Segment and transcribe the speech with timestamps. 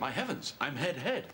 [0.00, 1.26] My heavens, I'm head head.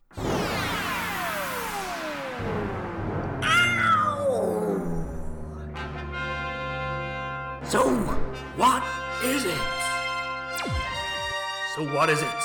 [7.71, 7.89] So,
[8.57, 8.83] what
[9.25, 9.55] is it?
[11.77, 12.43] So, what is it?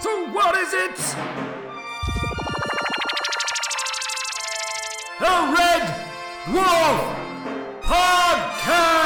[0.00, 0.96] So, what is it?
[5.20, 5.84] The Red
[6.44, 7.14] Dwarf
[7.80, 9.03] Podcast!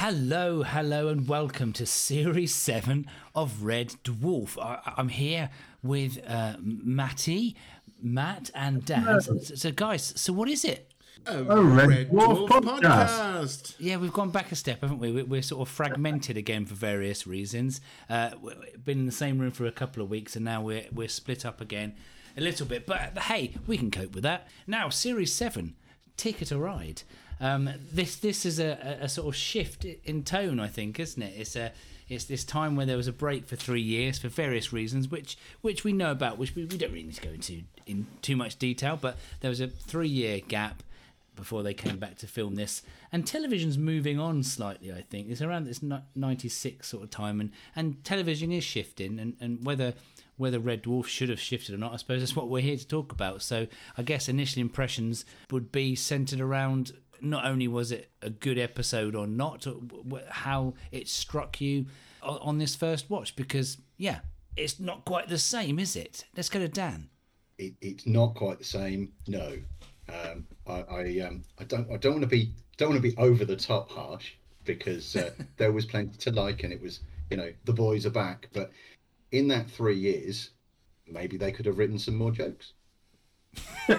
[0.00, 4.58] Hello, hello, and welcome to Series 7 of Red Dwarf.
[4.62, 5.48] I, I'm here
[5.82, 7.56] with uh, Matty,
[8.02, 9.20] Matt, and Dan.
[9.22, 10.92] So, so, guys, so what is it?
[11.26, 13.74] A Red, Dwarf, podcast.
[13.78, 15.12] Yeah, we've gone back a step, haven't we?
[15.12, 17.80] We- We're sort of fragmented again for various reasons.
[18.10, 20.84] Uh, we've been in the same room for a couple of weeks, and now we're
[20.92, 21.94] we're split up again
[22.36, 22.86] a little bit.
[22.86, 24.46] But hey, we can cope with that.
[24.66, 25.74] Now, Series Seven,
[26.18, 27.02] Ticket to Ride.
[27.40, 31.34] Um, this this is a, a, sort of shift in tone, I think, isn't it?
[31.36, 31.72] It's a
[32.08, 35.36] it's this time where there was a break for three years for various reasons, which
[35.60, 38.36] which we know about, which we, we don't really need to go into in too
[38.36, 38.98] much detail.
[39.00, 40.82] But there was a three year gap
[41.36, 42.82] before they came back to film this.
[43.12, 45.28] And television's moving on slightly, I think.
[45.28, 49.64] It's around this ni- 96 sort of time, and, and television is shifting, and, and
[49.64, 49.94] whether
[50.38, 52.86] whether Red Dwarf should have shifted or not, I suppose that's what we're here to
[52.86, 53.40] talk about.
[53.40, 58.58] So I guess initial impressions would be centered around not only was it a good
[58.58, 61.86] episode or not, or w- w- how it struck you
[62.22, 64.20] on this first watch, because, yeah,
[64.56, 66.24] it's not quite the same, is it?
[66.36, 67.08] Let's go to Dan.
[67.58, 69.12] it, it's not quite the same.
[69.28, 69.58] No,
[70.08, 73.16] um, I I, um, I don't I don't want to be don't want to be
[73.16, 74.32] over the top harsh
[74.64, 78.10] because uh, there was plenty to like and it was you know the boys are
[78.10, 78.48] back.
[78.52, 78.70] But
[79.32, 80.50] in that three years,
[81.06, 82.72] maybe they could have written some more jokes.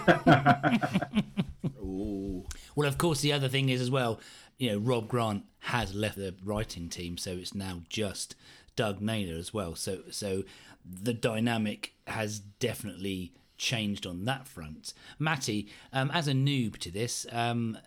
[2.78, 4.20] Well, of course, the other thing is as well,
[4.60, 8.36] you know, Rob Grant has left the writing team, so it's now just
[8.76, 9.74] Doug Naylor as well.
[9.74, 10.44] So, so
[10.86, 14.94] the dynamic has definitely changed on that front.
[15.18, 17.80] Matty, um, as a noob to this, um,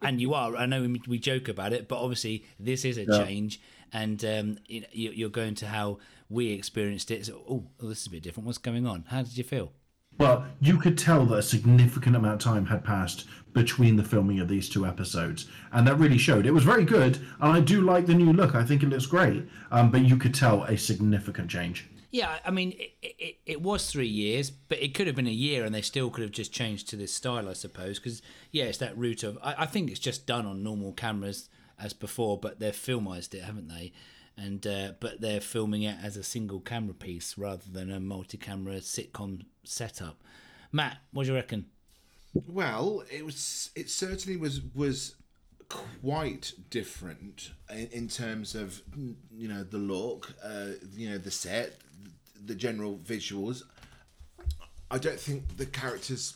[0.00, 3.06] and you are, I know we- we joke about it, but obviously this is a
[3.24, 3.60] change,
[3.92, 5.98] and um, you you're going to how
[6.28, 7.26] we experienced it.
[7.26, 8.46] So, oh, oh, this is a bit different.
[8.46, 9.04] What's going on?
[9.08, 9.72] How did you feel?
[10.18, 14.40] Well, you could tell that a significant amount of time had passed between the filming
[14.40, 16.46] of these two episodes, and that really showed.
[16.46, 18.54] It was very good, and I do like the new look.
[18.54, 21.86] I think it looks great, um, but you could tell a significant change.
[22.10, 25.30] Yeah, I mean, it, it, it was three years, but it could have been a
[25.30, 27.98] year, and they still could have just changed to this style, I suppose.
[27.98, 28.22] Because
[28.52, 29.38] yeah, it's that route of.
[29.42, 33.42] I, I think it's just done on normal cameras as before, but they've filmized it,
[33.42, 33.92] haven't they?
[34.38, 38.76] And uh, but they're filming it as a single camera piece rather than a multi-camera
[38.76, 40.22] sitcom setup.
[40.72, 41.66] Matt, what do you reckon?
[42.46, 43.70] Well, it was.
[43.74, 45.14] It certainly was was
[45.68, 48.82] quite different in, in terms of
[49.34, 51.78] you know the look, uh, you know the set,
[52.44, 53.62] the general visuals.
[54.90, 56.34] I don't think the characters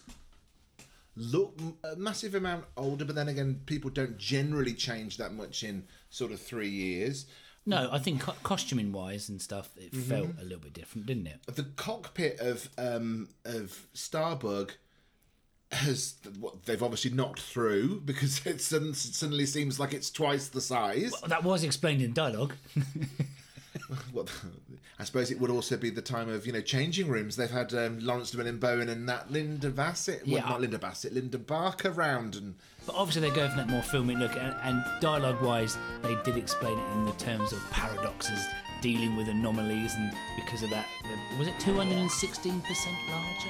[1.17, 5.85] look a massive amount older, but then again, people don't generally change that much in
[6.09, 7.27] sort of three years.
[7.67, 11.27] No, I think co- costuming wise and stuff, it felt a little bit different, didn't
[11.27, 11.41] it?
[11.55, 14.71] the cockpit of um of Starbug
[15.73, 21.13] has what they've obviously knocked through because it suddenly seems like it's twice the size.
[21.27, 22.55] That was explained in dialogue.
[24.13, 24.27] Well,
[24.99, 27.37] I suppose it would also be the time of you know changing rooms.
[27.37, 30.49] They've had um, Laurence Llewelyn-Bowen and that Linda Bassett, well, Yeah.
[30.49, 32.55] not Linda Bassett, Linda Barker round, and
[32.91, 36.77] But obviously they're going for that more filmic look, and, and dialogue-wise, they did explain
[36.77, 38.45] it in the terms of paradoxes,
[38.83, 40.87] dealing with anomalies, and because of that,
[41.39, 42.11] was it 216%
[42.43, 43.49] larger?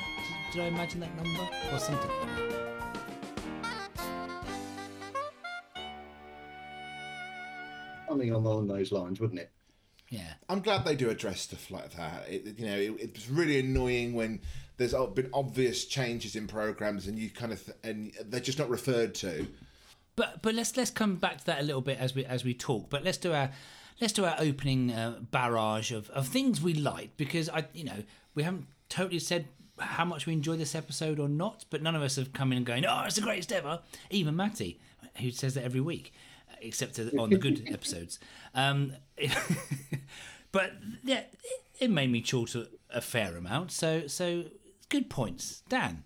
[0.52, 2.10] Did, I imagine that number or something?
[8.06, 9.50] Something along those lines, wouldn't it?
[10.10, 12.28] Yeah, I'm glad they do address stuff like that.
[12.28, 14.40] It, you know, it, it's really annoying when
[14.76, 18.68] there's been obvious changes in programs and you kind of th- and they're just not
[18.68, 19.46] referred to.
[20.16, 22.54] but but let's let's come back to that a little bit as we as we
[22.54, 22.90] talk.
[22.90, 23.50] But let's do our
[24.00, 28.02] let's do our opening uh, barrage of, of things we liked because I you know
[28.34, 29.46] we haven't totally said
[29.78, 32.58] how much we enjoy this episode or not, but none of us have come in
[32.58, 33.80] and going, oh, it's the greatest ever.
[34.10, 34.78] Even Matty,
[35.18, 36.12] who says that every week,
[36.60, 38.18] except on the good episodes.
[38.54, 38.94] Um,
[40.52, 40.72] but
[41.02, 41.24] yeah,
[41.78, 43.72] it, made me chortle a fair amount.
[43.72, 44.44] So so
[44.88, 46.04] good points, Dan.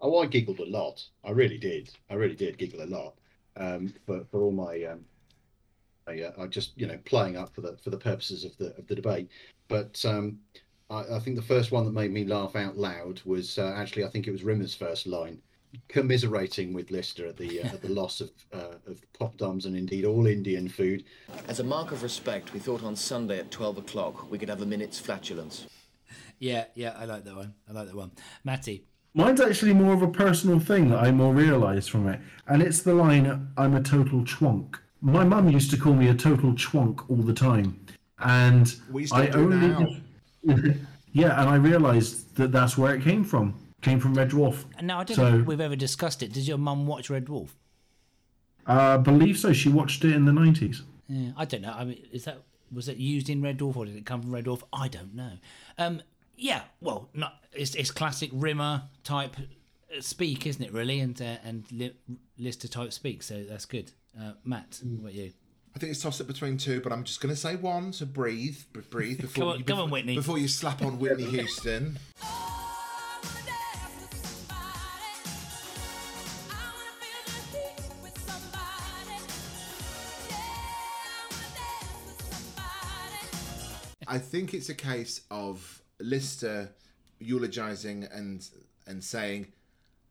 [0.00, 1.04] Oh, I giggled a lot.
[1.24, 1.90] I really did.
[2.10, 3.14] I really did giggle a lot.
[3.56, 5.04] Um, for for all my um,
[6.06, 8.74] I, uh, I just you know playing up for the for the purposes of the
[8.76, 9.30] of the debate.
[9.68, 10.38] But um,
[10.90, 14.04] I, I think the first one that made me laugh out loud was uh, actually
[14.04, 15.40] I think it was Rimmer's first line
[15.88, 20.04] commiserating with Lister at the uh, at the loss of uh, of poppadoms and indeed
[20.04, 21.04] all Indian food.
[21.48, 24.62] As a mark of respect, we thought on Sunday at 12 o'clock we could have
[24.62, 25.66] a minute's flatulence.
[26.38, 27.54] Yeah, yeah, I like that one.
[27.68, 28.10] I like that one.
[28.44, 28.84] Matty.
[29.14, 32.82] Mine's actually more of a personal thing that I more realise from it, and it's
[32.82, 37.08] the line "I'm a total chwonk." My mum used to call me a total chwonk
[37.10, 37.78] all the time,
[38.20, 40.02] and We still I do only
[41.12, 43.54] yeah, and I realised that that's where it came from.
[43.82, 44.64] Came from Red Dwarf.
[44.80, 46.32] No, I don't So- think we've ever discussed it.
[46.32, 47.50] Did your mum watch Red Dwarf?
[48.66, 49.52] I believe so.
[49.52, 50.82] She watched it in the nineties.
[51.08, 51.72] Yeah, I don't know.
[51.76, 52.42] I mean, is that
[52.72, 54.62] was it used in Red Dwarf or did it come from Red Dwarf?
[54.72, 55.32] I don't know.
[55.78, 56.00] Um,
[56.36, 60.72] yeah, well, not it's, it's classic Rimmer type uh, speak, isn't it?
[60.72, 61.96] Really, and uh, and li-
[62.38, 63.24] Lister type speak.
[63.24, 63.90] So that's good.
[64.18, 65.32] Uh, Matt, what about you?
[65.74, 67.92] I think it's toss up between two, but I'm just going to say one.
[67.92, 68.58] So breathe,
[68.90, 70.14] breathe before Come on- you, come on, Whitney.
[70.14, 71.98] Before you slap on Whitney Houston.
[84.12, 86.68] I think it's a case of Lister
[87.18, 88.46] eulogizing and
[88.86, 89.46] and saying,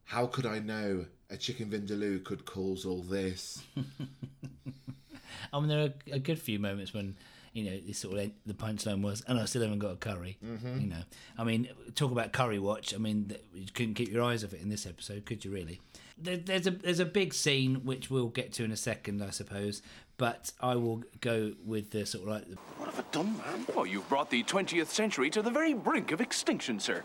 [0.05, 3.61] "How could I know a chicken vindaloo could cause all this?"
[5.53, 7.15] I mean, there are a good few moments when
[7.53, 10.37] you know this sort of the punchline was, and I still haven't got a curry.
[10.43, 10.79] Mm-hmm.
[10.79, 11.03] You know,
[11.37, 12.93] I mean, talk about curry watch.
[12.93, 15.51] I mean, you couldn't keep your eyes off it in this episode, could you?
[15.51, 15.81] Really?
[16.17, 19.31] There, there's a there's a big scene which we'll get to in a second, I
[19.31, 19.81] suppose.
[20.17, 23.65] But I will go with the sort of like the What have I done, man?
[23.75, 27.03] Oh, you've brought the 20th century to the very brink of extinction, sir.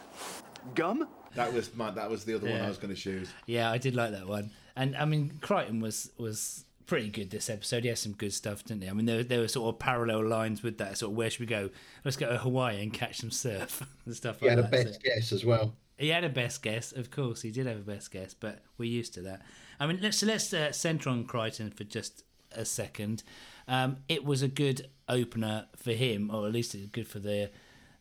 [0.75, 1.09] Gum?
[1.35, 3.31] That was my, that was the other one I was going to choose.
[3.47, 4.51] Yeah, I did like that one.
[4.77, 7.83] And I mean, Crichton was was pretty good this episode.
[7.83, 8.89] He had some good stuff, didn't he?
[8.89, 10.99] I mean, there, there were sort of parallel lines with that.
[10.99, 11.71] Sort of where should we go?
[12.05, 14.85] Let's go to Hawaii and catch some surf and stuff He like had a that.
[14.87, 15.75] best guess as well.
[15.99, 17.43] He had a best guess, of course.
[17.43, 19.43] He did have a best guess, but we're used to that.
[19.81, 22.23] I mean, let's so let's uh, centre on Crichton for just
[22.53, 23.23] a second.
[23.67, 27.51] Um, it was a good opener for him, or at least it's good for the,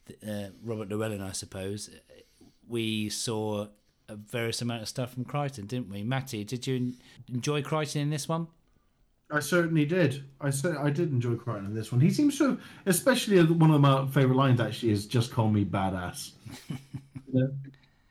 [0.05, 1.89] the uh, Robert Llewellyn, I suppose.
[2.67, 3.67] We saw
[4.09, 6.03] a various amount of stuff from Crichton, didn't we?
[6.03, 6.93] Matty, did you
[7.33, 8.47] enjoy Crichton in this one?
[9.31, 10.23] I certainly did.
[10.39, 11.99] I said I did enjoy Crichton in this one.
[11.99, 16.31] He seems to, especially one of my favorite lines actually is "Just call me badass."
[17.33, 17.47] yeah.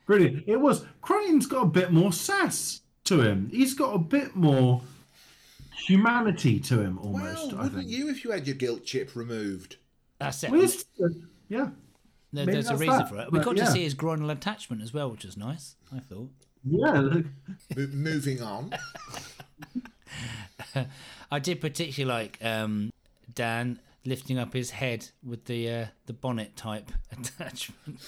[0.07, 0.45] Brilliant.
[0.47, 3.49] It was Crichton's got a bit more sass to him.
[3.51, 4.83] He's got a bit more
[5.87, 7.53] humanity to him, almost.
[7.53, 7.91] Well, I wouldn't think.
[7.91, 9.77] you if you had your guilt chip removed?
[10.19, 10.51] That's it.
[10.51, 10.69] Well,
[11.49, 11.69] yeah.
[12.33, 13.31] There- there's a reason that, for it.
[13.31, 13.67] We but got yeah.
[13.67, 15.77] to see his groinal attachment as well, which was nice.
[15.95, 16.31] I thought.
[16.65, 16.99] Yeah.
[17.01, 17.27] look-
[17.77, 18.73] Mo- moving on.
[21.31, 22.91] I did particularly like um,
[23.35, 27.99] Dan lifting up his head with the uh, the bonnet type attachment.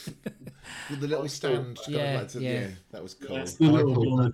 [0.90, 1.78] With the little stand.
[1.84, 2.52] kind Yeah, like to- yeah.
[2.60, 3.36] yeah, that was cool.
[3.36, 4.32] the little-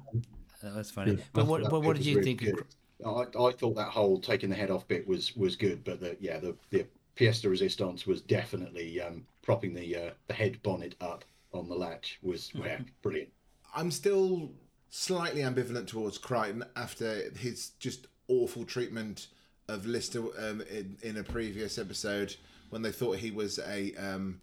[0.63, 1.13] that was funny.
[1.15, 2.59] Yeah, but what, but what did you really think?
[2.59, 2.65] Of.
[3.05, 6.17] I, I thought that whole taking the head off bit was was good, but the
[6.21, 6.87] yeah the the
[7.17, 11.75] pièce de résistance was definitely um, propping the uh, the head bonnet up on the
[11.75, 13.31] latch was yeah, brilliant.
[13.75, 14.53] I'm still
[14.91, 18.07] slightly ambivalent towards Crichton after his just
[18.41, 19.27] awful treatment
[19.69, 22.37] of Lister um, in, in a previous episode
[22.71, 24.41] when they thought he was a um,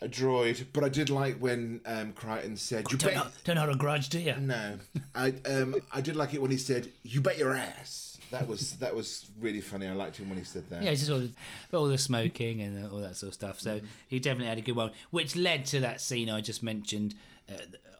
[0.00, 0.66] a droid.
[0.72, 3.78] But I did like when um, Crichton said, "You don't, bet." know, don't hold a
[3.78, 4.34] grudge, do you?
[4.36, 4.78] No,
[5.14, 8.72] I um I did like it when he said, "You bet your ass." That was
[8.78, 9.86] that was really funny.
[9.86, 10.82] I liked him when he said that.
[10.82, 11.30] Yeah, just all the,
[11.72, 13.60] all the smoking and all that sort of stuff.
[13.60, 17.14] So he definitely had a good one, which led to that scene I just mentioned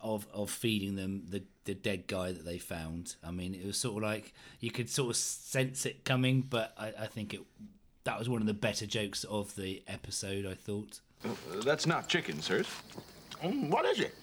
[0.02, 3.16] of of feeding them the the dead guy that they found.
[3.24, 6.72] I mean, it was sort of like you could sort of sense it coming, but
[6.78, 7.40] I, I think it
[8.04, 10.46] that was one of the better jokes of the episode.
[10.46, 11.00] I thought.
[11.24, 11.30] Uh,
[11.64, 12.68] that's not chicken, sirs.
[13.42, 14.14] Mm, what is it?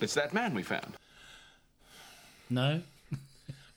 [0.00, 0.94] It's that man we found.
[2.50, 2.82] No,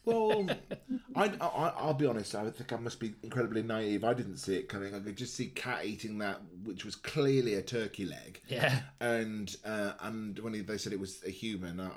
[0.07, 0.47] Well,
[1.15, 2.33] I, I I'll be honest.
[2.33, 4.05] I think I must be incredibly naive.
[4.05, 4.95] I didn't see it coming.
[4.95, 8.41] I could just see Cat eating that, which was clearly a turkey leg.
[8.47, 8.79] Yeah.
[9.01, 11.91] And uh, and when he, they said it was a human, I,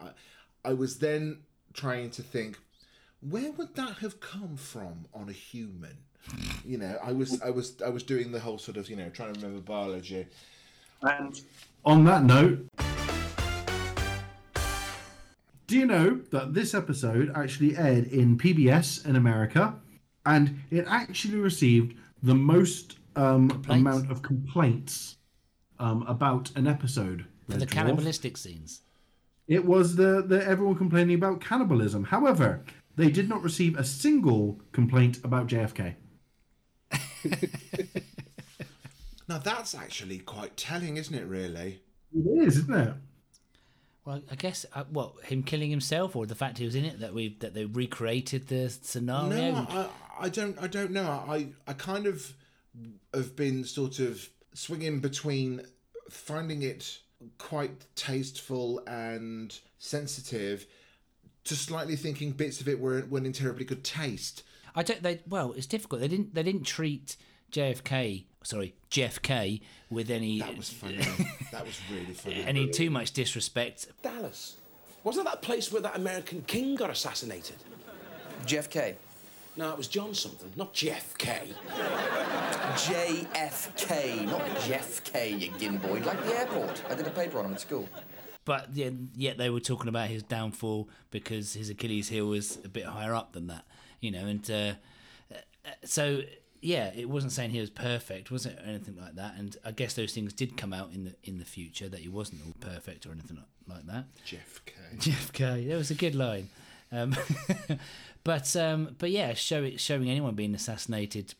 [0.65, 1.39] I was then
[1.73, 2.59] trying to think,
[3.21, 5.97] where would that have come from on a human?
[6.65, 9.09] You know, I was I was I was doing the whole sort of you know
[9.09, 10.27] trying to remember biology.
[11.03, 11.41] And
[11.85, 12.67] on that note,
[15.71, 19.77] do you know that this episode actually aired in PBS in America,
[20.27, 25.17] and it actually received the most um, amount of complaints
[25.79, 27.25] um, about an episode?
[27.47, 27.71] the Red Dwarf.
[27.71, 28.81] cannibalistic scenes.
[29.47, 32.05] It was the, the everyone complaining about cannibalism.
[32.05, 32.65] However,
[32.97, 35.95] they did not receive a single complaint about JFK.
[39.31, 41.25] Now that's actually quite telling, isn't it?
[41.25, 41.81] Really.
[42.13, 42.95] It is, isn't it?
[44.11, 46.99] Well, I guess uh, what him killing himself, or the fact he was in it
[46.99, 49.53] that we that they recreated the scenario.
[49.53, 49.89] No, I,
[50.23, 50.61] I don't.
[50.61, 51.07] I don't know.
[51.07, 52.35] I, I kind of
[53.15, 55.63] have been sort of swinging between
[56.11, 56.99] finding it
[57.39, 60.67] quite tasteful and sensitive,
[61.45, 64.43] to slightly thinking bits of it weren't, weren't in terribly good taste.
[64.75, 65.05] I don't.
[65.05, 66.01] They well, it's difficult.
[66.01, 66.35] They didn't.
[66.35, 67.17] They didn't treat
[67.51, 68.25] JFK.
[68.43, 69.61] Sorry, Jeff K.
[69.91, 70.97] With any That was funny.
[71.53, 72.43] that was really funny.
[72.47, 73.89] any too much disrespect.
[74.03, 74.57] Dallas.
[75.05, 77.57] Wasn't that place where that American king got assassinated?
[78.47, 78.95] JFK.
[79.57, 81.49] No, it was John something, not Jeff K.
[82.75, 86.83] JFK, not Jeff K, you gimboid, like the airport.
[86.89, 87.89] I did a paper on him at school.
[88.45, 92.69] But yet, yet they were talking about his downfall because his Achilles heel was a
[92.69, 93.65] bit higher up than that,
[94.01, 94.25] you know.
[94.27, 94.73] And uh,
[95.35, 95.39] uh,
[95.85, 96.23] so,
[96.61, 99.35] yeah, it wasn't saying he was perfect, was it, or anything like that.
[99.39, 102.09] And I guess those things did come out in the in the future that he
[102.09, 104.05] wasn't all perfect or anything like that.
[104.25, 104.75] Jeff K.
[104.99, 105.67] Jeff K.
[105.67, 106.49] That was a good line.
[106.93, 107.17] Um,
[108.25, 111.35] but um, but yeah, show it, showing anyone being assassinated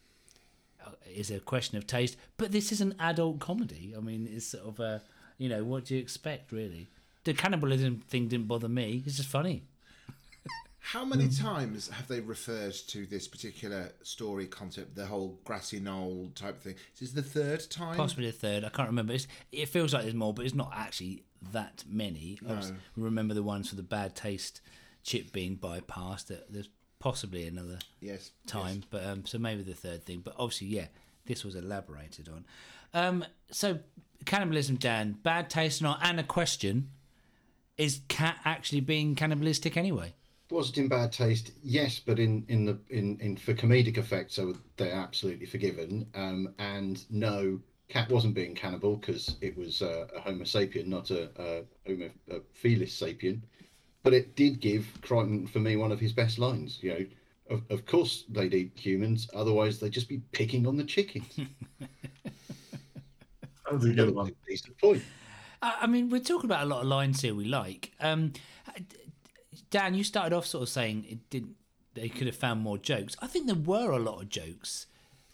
[0.87, 2.17] uh, is a question of taste.
[2.39, 3.95] But this is an adult comedy.
[3.97, 5.03] I mean, it's sort of a
[5.37, 6.89] you know what do you expect really?
[7.25, 9.03] The cannibalism thing didn't bother me.
[9.05, 9.65] It's just funny.
[10.81, 16.33] How many times have they referred to this particular story concept, the whole grassy knoll
[16.35, 16.75] type thing?
[16.99, 17.97] This Is this the third time?
[17.97, 18.65] Possibly a third.
[18.65, 19.13] I can't remember.
[19.13, 22.39] It's, it feels like there's more, but it's not actually that many.
[22.49, 22.63] I
[22.97, 24.61] remember the ones for the bad taste
[25.03, 26.27] chip being bypassed.
[26.29, 26.69] There- There's
[26.99, 28.31] possibly another Yes.
[28.47, 30.21] time, but um, so maybe the third thing.
[30.21, 30.87] But obviously, yeah,
[31.27, 32.45] this was elaborated on.
[32.95, 33.79] Um, so
[34.25, 36.91] cannibalism, Dan, bad taste or not, and a question:
[37.79, 40.15] Is cat actually being cannibalistic anyway?
[40.51, 41.53] Was it in bad taste?
[41.63, 46.07] Yes, but in in the in, in for comedic effect, so they're absolutely forgiven.
[46.15, 51.11] Um, and no, cat wasn't being cannibal because it was uh, a Homo sapien, not
[51.11, 53.41] a, a Homo a felis sapien.
[54.03, 56.79] But it did give Crichton for me one of his best lines.
[56.83, 57.07] You know,
[57.51, 61.39] of, of course they'd eat humans, otherwise they'd just be picking on the chickens.
[63.71, 64.35] That was a good one.
[64.49, 65.03] Decent point.
[65.63, 67.93] I I mean, we're talking about a lot of lines here we like.
[68.01, 68.33] Um,
[69.71, 71.57] Dan, you started off sort of saying it didn't.
[71.95, 73.17] They could have found more jokes.
[73.21, 74.87] I think there were a lot of jokes.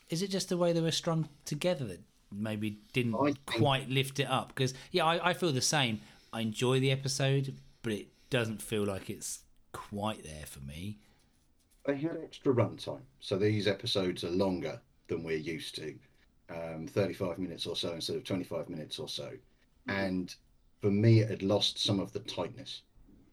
[0.09, 2.00] Is it just the way they were strung together that
[2.33, 3.14] maybe didn't
[3.47, 4.49] quite lift it up?
[4.49, 6.00] Because yeah, I, I feel the same.
[6.33, 9.40] I enjoy the episode, but it doesn't feel like it's
[9.73, 10.99] quite there for me.
[11.85, 15.95] they had extra runtime, so these episodes are longer than we're used to,
[16.50, 19.31] um, 35 minutes or so instead of 25 minutes or so.
[19.87, 20.35] And
[20.81, 22.83] for me, it had lost some of the tightness.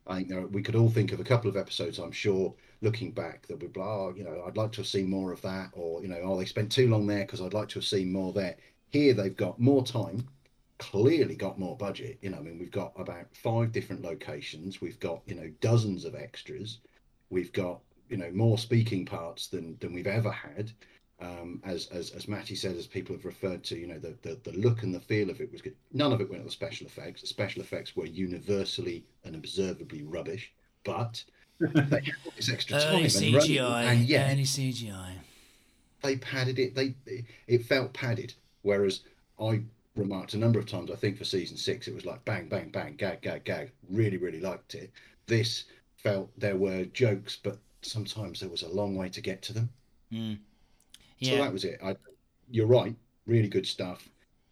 [0.07, 3.11] I think there, we could all think of a couple of episodes, I'm sure, looking
[3.11, 5.69] back, that would be, oh, you know, I'd like to have seen more of that,
[5.73, 8.11] or, you know, oh, they spent too long there because I'd like to have seen
[8.11, 8.55] more there.
[8.89, 10.27] Here, they've got more time,
[10.77, 12.17] clearly got more budget.
[12.21, 16.05] You know, I mean, we've got about five different locations, we've got, you know, dozens
[16.05, 16.79] of extras,
[17.29, 17.79] we've got
[18.09, 20.71] you know more speaking parts than than we've ever had
[21.23, 24.37] um as as as matty said as people have referred to you know the, the
[24.43, 25.75] the look and the feel of it was good.
[25.93, 27.21] None of it went on the special effects.
[27.21, 30.51] The special effects were universally and observably rubbish
[30.83, 31.23] but
[31.59, 35.11] they had all this extra time Early and, CGI, running, and yet early CGI.
[36.01, 36.95] they padded it they
[37.47, 39.01] it felt padded whereas
[39.39, 39.61] i
[39.95, 42.69] remarked a number of times i think for season six it was like bang bang
[42.69, 43.71] bang gag gag gag.
[43.89, 44.91] Really really liked it.
[45.27, 45.65] This
[45.95, 49.69] felt there were jokes but sometimes there was a long way to get to them.
[50.11, 50.17] So
[51.19, 51.95] Yeah, that was it I,
[52.49, 54.07] you're right really good stuff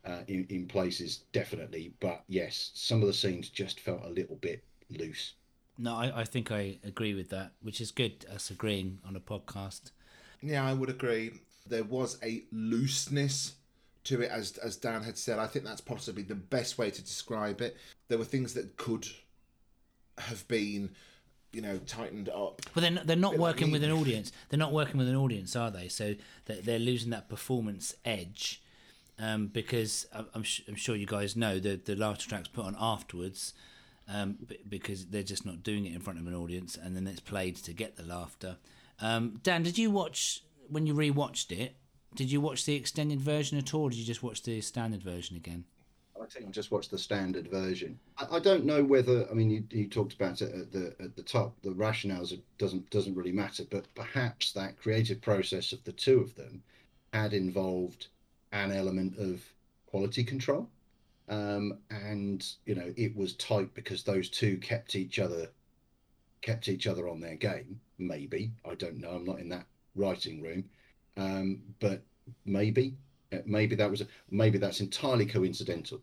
[0.06, 4.38] uh, in, in places definitely but yes some of the scenes just felt a little
[4.38, 5.34] bit loose
[5.82, 8.26] no, I, I think I agree with that, which is good.
[8.32, 9.90] Us agreeing on a podcast.
[10.42, 11.32] Yeah, I would agree.
[11.68, 13.56] There was a looseness
[14.04, 15.40] to it, as as Dan had said.
[15.40, 17.78] I think that's possibly the best way to describe it.
[18.10, 19.08] There were things that could
[20.20, 20.92] have been,
[21.54, 22.62] you know, tightened up.
[22.74, 24.32] But they're not, they're not Bit like working with an audience.
[24.50, 25.88] They're not working with an audience, are they?
[25.88, 26.16] So
[26.46, 28.62] they're, they're losing that performance edge
[29.20, 32.66] um, because I'm, I'm, sh- I'm sure you guys know the the laughter tracks put
[32.66, 33.54] on afterwards
[34.08, 37.06] um, b- because they're just not doing it in front of an audience, and then
[37.08, 38.58] it's played to get the laughter.
[39.00, 41.76] Um, Dan, did you watch when you rewatched it?
[42.16, 43.84] Did you watch the extended version at all?
[43.84, 45.64] Or did you just watch the standard version again?
[46.22, 48.00] I think I just watched the standard version.
[48.18, 51.16] I, I don't know whether I mean you, you talked about it at the at
[51.16, 51.56] the top.
[51.64, 56.36] The rationales doesn't doesn't really matter, but perhaps that creative process of the two of
[56.36, 56.62] them
[57.14, 58.08] had involved
[58.52, 59.42] an element of
[59.88, 60.70] quality control,
[61.30, 65.48] um, and you know it was tight because those two kept each other
[66.42, 67.80] kept each other on their game.
[67.98, 69.12] Maybe I don't know.
[69.12, 70.66] I'm not in that writing room,
[71.18, 72.02] um, but
[72.46, 72.96] maybe
[73.46, 76.02] maybe that was maybe that's entirely coincidental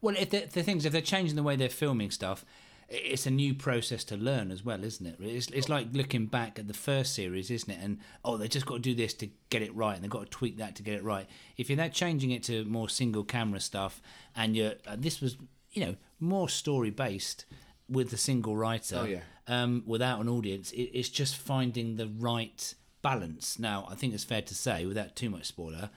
[0.00, 2.44] Well, if the, the things if they're changing the way they're filming stuff,
[2.88, 5.16] it's a new process to learn as well, isn't it?
[5.20, 7.78] It's, it's like looking back at the first series, isn't it?
[7.80, 10.24] And oh, they just got to do this to get it right, and they've got
[10.24, 11.26] to tweak that to get it right.
[11.56, 14.02] If you're now changing it to more single camera stuff,
[14.34, 15.36] and you're uh, this was
[15.70, 17.44] you know more story based
[17.88, 19.20] with the single writer, Oh, yeah.
[19.48, 23.58] um, without an audience, it, it's just finding the right balance.
[23.58, 25.90] Now, I think it's fair to say, without too much spoiler,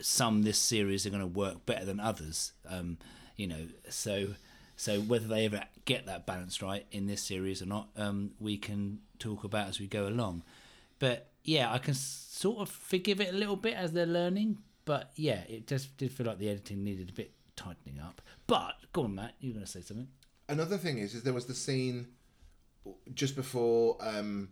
[0.00, 2.52] some this series are going to work better than others.
[2.68, 2.98] Um,
[3.36, 4.34] you know, so
[4.76, 8.56] so whether they ever get that balance right in this series or not, um, we
[8.56, 10.42] can talk about as we go along.
[10.98, 14.58] But yeah, I can sort of forgive it a little bit as they're learning.
[14.84, 18.22] But yeah, it just did feel like the editing needed a bit tightening up.
[18.46, 20.08] But go on, Matt, you're going to say something.
[20.48, 22.06] Another thing is, is there was the scene
[23.14, 24.48] just before um,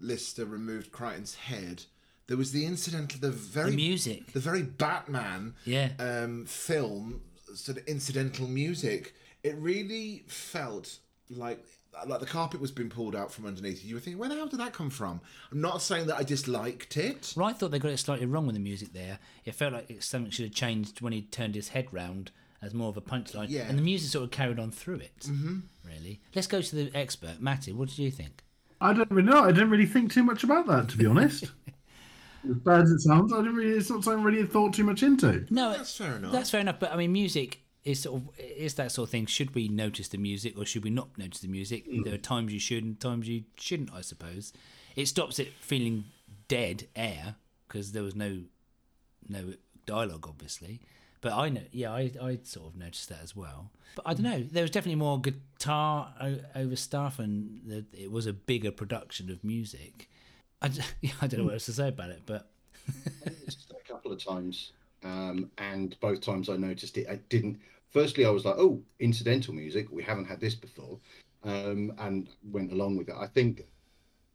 [0.00, 1.84] Lister removed Crichton's head.
[2.28, 4.32] There was the incidental, the very The music.
[4.32, 5.90] the very Batman Yeah.
[5.98, 7.22] um, film
[7.54, 9.14] sort of incidental music.
[9.42, 10.98] It really felt
[11.30, 11.64] like
[12.06, 13.88] like the carpet was being pulled out from underneath you.
[13.88, 15.20] You were thinking, where the hell did that come from?
[15.50, 17.32] I'm not saying that I disliked it.
[17.36, 19.18] Well, I thought they got it slightly wrong with the music there.
[19.44, 22.30] It felt like it, something should have changed when he turned his head round
[22.62, 23.46] as more of a punchline.
[23.48, 23.62] Yeah.
[23.68, 25.18] And the music sort of carried on through it.
[25.22, 25.58] Mm-hmm.
[25.84, 26.20] Really.
[26.36, 27.40] Let's go to the expert.
[27.40, 28.44] Matty, what did you think?
[28.80, 29.42] I don't really know.
[29.42, 31.46] I didn't really think too much about that, to be honest.
[32.48, 33.76] as bad as it sounds, I didn't really.
[33.76, 35.46] It's not something I really thought too much into.
[35.50, 36.32] No, That's fair enough.
[36.32, 36.80] That's fair enough.
[36.80, 39.26] But I mean, music is sort of is that sort of thing.
[39.26, 41.88] Should we notice the music or should we not notice the music?
[41.88, 42.04] Mm.
[42.04, 43.92] There are times you should and times you shouldn't.
[43.92, 44.52] I suppose
[44.96, 46.04] it stops it feeling
[46.48, 47.36] dead air
[47.66, 48.42] because there was no
[49.28, 49.54] no
[49.86, 50.80] dialogue, obviously.
[51.20, 53.72] But I know, yeah, I, I sort of noticed that as well.
[53.96, 56.12] But I don't know, there was definitely more guitar
[56.54, 60.08] over stuff, and the, it was a bigger production of music.
[60.62, 60.80] I, d-
[61.22, 62.48] I don't know what else to say about it, but
[63.70, 64.72] a couple of times,
[65.04, 67.08] um, and both times I noticed it.
[67.08, 67.58] I didn't.
[67.90, 69.90] Firstly, I was like, "Oh, incidental music.
[69.90, 70.98] We haven't had this before,"
[71.44, 73.14] um, and went along with it.
[73.18, 73.64] I think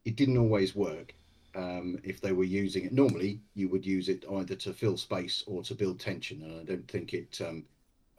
[0.06, 1.14] it didn't always work.
[1.55, 5.44] Um, if they were using it, normally you would use it either to fill space
[5.48, 7.40] or to build tension, and I don't think it.
[7.42, 7.66] Um,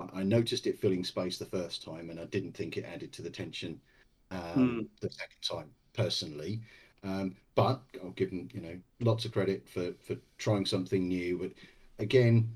[0.00, 3.12] I- I noticed it filling space the first time, and I didn't think it added
[3.14, 3.80] to the tension
[4.30, 6.60] um, the second time, personally.
[7.04, 11.38] Um, but I'll give them, you know, lots of credit for for trying something new.
[11.38, 11.52] But
[12.02, 12.50] again,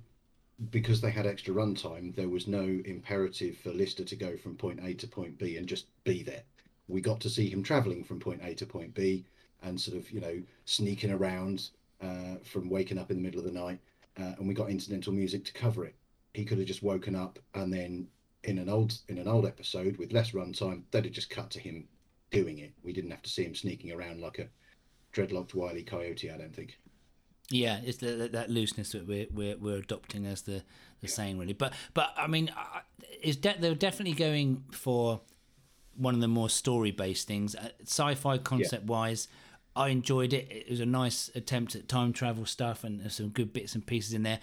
[0.71, 4.81] because they had extra runtime, there was no imperative for Lister to go from point
[4.83, 6.43] A to point B and just be there.
[6.89, 9.25] We got to see him traveling from point A to point B
[9.63, 13.47] and sort of, you know, sneaking around uh, from waking up in the middle of
[13.47, 13.79] the night.
[14.19, 15.95] Uh, and we got incidental music to cover it.
[16.35, 18.09] He could have just woken up and then
[18.45, 21.61] in an old in an old episode with less runtime, they'd have just cut to
[21.61, 21.87] him
[22.31, 22.73] doing it.
[22.83, 24.49] We didn't have to see him sneaking around like a
[25.13, 26.31] dreadlocked wily coyote.
[26.31, 26.79] I don't think.
[27.51, 30.63] Yeah, it's the, that- that looseness that we're, we're we're adopting as the
[31.01, 31.55] the saying really.
[31.55, 32.51] But but I mean,
[33.23, 35.21] is de- they're definitely going for
[35.97, 39.29] one of the more story based things, uh, sci-fi concept wise.
[39.75, 40.49] I enjoyed it.
[40.51, 43.87] It was a nice attempt at time travel stuff, and there's some good bits and
[43.87, 44.41] pieces in there.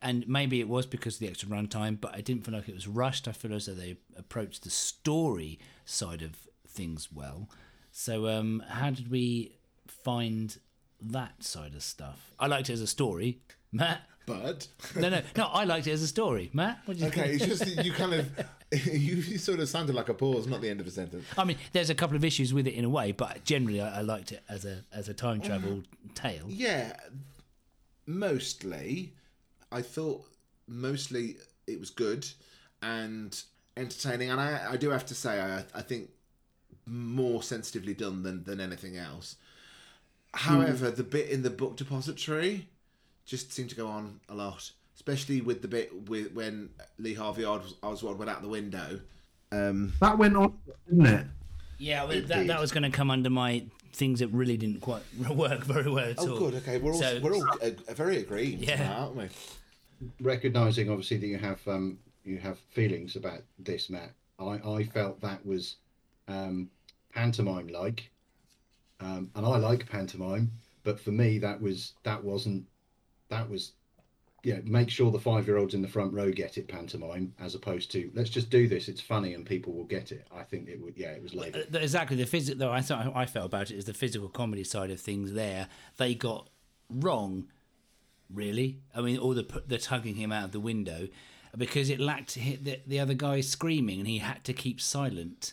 [0.00, 2.74] And maybe it was because of the extra runtime, but I didn't feel like it
[2.74, 3.26] was rushed.
[3.26, 6.32] I feel as though they approached the story side of
[6.70, 7.48] things well.
[7.92, 9.56] So, um, how did we
[9.86, 10.56] find
[11.02, 12.32] that side of stuff?
[12.38, 13.40] I liked it as a story,
[13.72, 14.02] Matt.
[14.26, 15.46] But No, no, no.
[15.46, 16.80] I liked it as a story, Matt.
[16.84, 17.50] What did you okay, think?
[17.50, 18.46] it's just you kind of
[18.86, 21.24] you sort of sounded like a pause, not the end of a sentence.
[21.36, 23.98] I mean, there's a couple of issues with it in a way, but generally, I,
[23.98, 25.82] I liked it as a as a time travel
[26.14, 26.44] tale.
[26.46, 26.92] Yeah,
[28.06, 29.14] mostly.
[29.72, 30.24] I thought
[30.68, 32.26] mostly it was good
[32.82, 33.40] and
[33.76, 36.10] entertaining, and I, I do have to say I, I think
[36.90, 39.36] more sensitively done than than anything else.
[40.34, 42.68] However, the bit in the book depository
[43.26, 47.44] just seemed to go on a lot, especially with the bit with when Lee Harvey
[47.44, 49.00] Oswald went out the window.
[49.52, 50.56] Um, That went on,
[50.88, 51.26] didn't it?
[51.78, 55.02] Yeah, well, that, that was going to come under my things that really didn't quite
[55.34, 56.28] work very well at all.
[56.30, 56.54] oh, good.
[56.56, 58.76] Okay, we're all So- we're all uh, very agreed, Yeah.
[58.76, 59.28] now, aren't we?
[60.20, 65.20] recognizing obviously that you have um you have feelings about this matt i i felt
[65.20, 65.76] that was
[66.26, 66.70] um
[67.12, 68.10] pantomime like
[69.00, 70.50] um and i like pantomime
[70.84, 72.64] but for me that was that wasn't
[73.28, 73.72] that was
[74.42, 77.54] yeah make sure the five year olds in the front row get it pantomime as
[77.54, 80.26] opposed to let's just do this it's funny and people will get it.
[80.34, 83.12] I think it would yeah it was later Uh, exactly the physical though I thought
[83.14, 85.68] I felt about it is the physical comedy side of things there.
[85.98, 86.48] They got
[86.88, 87.48] wrong
[88.32, 88.80] really.
[88.94, 91.08] I mean all the the tugging him out of the window
[91.58, 95.52] because it lacked the, the other guy screaming and he had to keep silent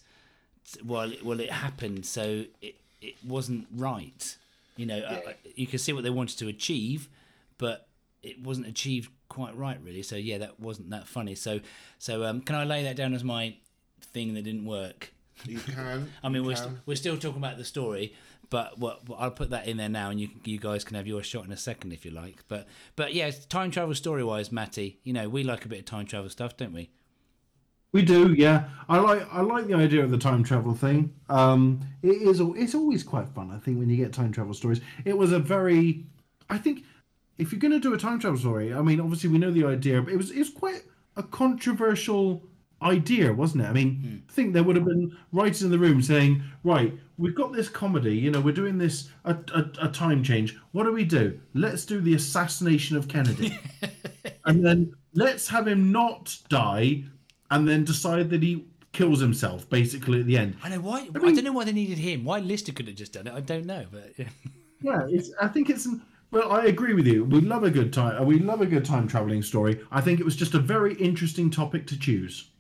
[0.76, 4.36] it, while it happened so it it wasn't right
[4.76, 7.10] you know I- you can see what they wanted to achieve
[7.58, 7.88] but
[8.24, 10.02] it wasn't achieved quite right, really.
[10.04, 11.36] So yeah, that wasn't that funny.
[11.36, 11.60] So
[11.98, 13.56] so um, can I lay that down as my
[14.02, 15.14] thing that didn't work?
[15.46, 16.12] You can.
[16.24, 16.64] I mean, we're, can.
[16.64, 18.14] st- we're still talking about the story,
[18.50, 21.24] but what I'll put that in there now, and you you guys can have your
[21.24, 22.44] shot in a second if you like.
[22.48, 25.86] But but yeah, time travel story wise, Matty, you know we like a bit of
[25.86, 26.90] time travel stuff, don't we?
[27.98, 28.66] We do, yeah.
[28.88, 31.16] I like I like the idea of the time travel thing.
[31.30, 33.50] Um, it is it's always quite fun.
[33.50, 36.06] I think when you get time travel stories, it was a very.
[36.48, 36.84] I think
[37.40, 39.66] if you're going to do a time travel story, I mean, obviously we know the
[39.66, 40.84] idea, but it was it was quite
[41.16, 42.44] a controversial
[42.84, 43.68] idea, wasn't it?
[43.68, 47.34] I mean, I think there would have been writers in the room saying, right, we've
[47.34, 50.56] got this comedy, you know, we're doing this a, a, a time change.
[50.72, 51.40] What do we do?
[51.56, 53.58] Let's do the assassination of Kennedy,
[54.46, 57.06] and then let's have him not die,
[57.52, 60.56] and then decide that he kills himself basically at the end.
[60.64, 61.08] I know why.
[61.14, 62.24] I, mean- don't know why they needed him.
[62.24, 63.34] Why Lister could have just done it.
[63.34, 64.28] I don't know, but yeah.
[64.82, 65.32] Yeah, it's.
[65.42, 65.88] I think it's.
[66.30, 67.24] Well, I agree with you.
[67.24, 68.24] We love a good time.
[68.26, 69.82] We love a good time traveling story.
[69.92, 72.52] I think it was just a very interesting topic to choose.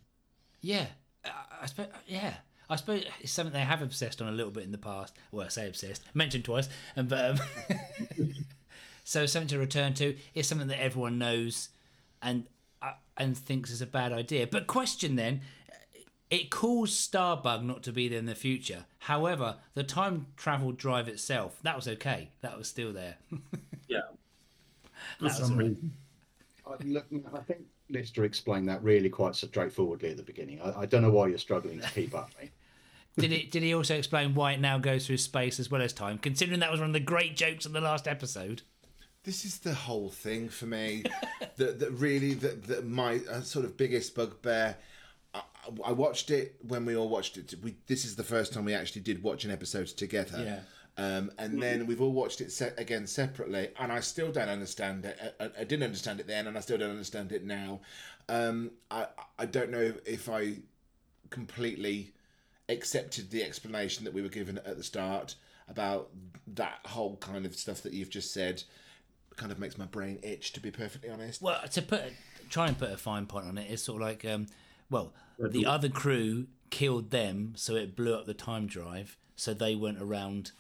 [0.62, 0.88] Yeah,
[1.23, 1.30] I,
[1.62, 1.88] I suppose.
[2.08, 2.34] Yeah,
[2.69, 5.15] I suppose it's something they have obsessed on a little bit in the past.
[5.32, 7.39] Well, I say obsessed, mentioned twice, and but um,
[9.04, 11.69] so something to return to is something that everyone knows,
[12.21, 12.47] and
[13.18, 14.48] and thinks is a bad idea.
[14.48, 15.42] But question then.
[16.30, 18.84] It caused Starbug not to be there in the future.
[19.00, 22.32] However, the time travel drive itself, that was okay.
[22.42, 23.16] That was still there.
[23.88, 24.02] Yeah.
[25.20, 25.94] For some reason.
[26.66, 30.62] I, look, I think Lister explained that really quite straightforwardly at the beginning.
[30.62, 32.52] I, I don't know why you're struggling to keep up, mate.
[33.18, 33.50] Did it?
[33.50, 36.20] Did he also explain why it now goes through space as well as time?
[36.20, 38.62] Considering that was one of the great jokes in the last episode.
[39.28, 41.04] This is the whole thing for me.
[41.58, 44.78] that that really that that my uh, sort of biggest bugbear.
[45.34, 45.42] I,
[45.84, 47.54] I watched it when we all watched it.
[47.62, 50.63] We this is the first time we actually did watch an episode together.
[50.98, 51.06] Yeah.
[51.06, 55.04] Um, and then we've all watched it se- again separately, and I still don't understand
[55.04, 55.36] it.
[55.42, 57.82] I, I didn't understand it then, and I still don't understand it now.
[58.30, 60.54] Um, I I don't know if I
[61.32, 62.13] completely
[62.70, 65.36] accepted the explanation that we were given at the start
[65.68, 66.12] about
[66.48, 68.63] that whole kind of stuff that you've just said.
[69.38, 71.41] Kind of makes my brain itch, to be perfectly honest.
[71.41, 72.04] Well, to put
[72.50, 74.47] try and put a fine point on it, it's sort of like, um,
[74.89, 79.76] well, the other crew killed them, so it blew up the time drive, so they
[79.76, 80.52] weren't around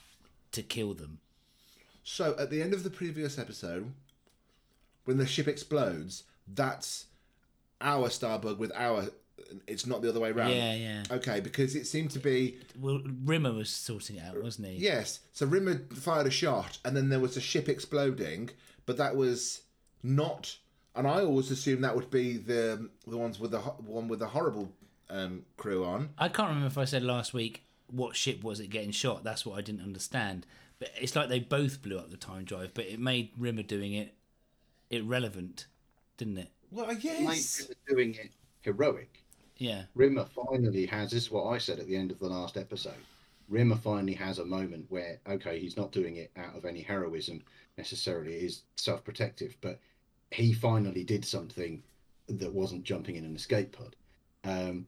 [0.51, 1.19] to kill them.
[2.03, 3.91] So at the end of the previous episode,
[5.05, 7.05] when the ship explodes, that's
[7.81, 9.09] our Starbug with our.
[9.65, 10.51] It's not the other way around.
[10.51, 11.03] Yeah, yeah.
[11.11, 14.73] Okay, because it seemed to be Well, Rimmer was sorting it out, wasn't he?
[14.75, 15.19] yes.
[15.33, 18.49] So Rimmer fired a shot, and then there was a ship exploding,
[18.85, 19.61] but that was
[20.03, 20.57] not.
[20.95, 24.27] And I always assumed that would be the the ones with the one with the
[24.27, 24.71] horrible
[25.09, 26.09] um, crew on.
[26.17, 29.23] I can't remember if I said last week what ship was it getting shot.
[29.23, 30.45] That's what I didn't understand.
[30.79, 33.93] But it's like they both blew up the time drive, but it made Rimmer doing
[33.93, 34.13] it
[34.89, 35.67] irrelevant,
[36.17, 36.49] didn't it?
[36.71, 37.61] Well, Mate, yes.
[37.61, 39.23] Rimmer doing it heroic.
[39.57, 39.83] Yeah.
[39.95, 42.93] Rimmer finally has this is what I said at the end of the last episode.
[43.49, 47.41] Rimmer finally has a moment where okay, he's not doing it out of any heroism
[47.77, 49.79] necessarily, it is self protective, but
[50.31, 51.83] he finally did something
[52.27, 53.95] that wasn't jumping in an escape pod.
[54.43, 54.87] Um,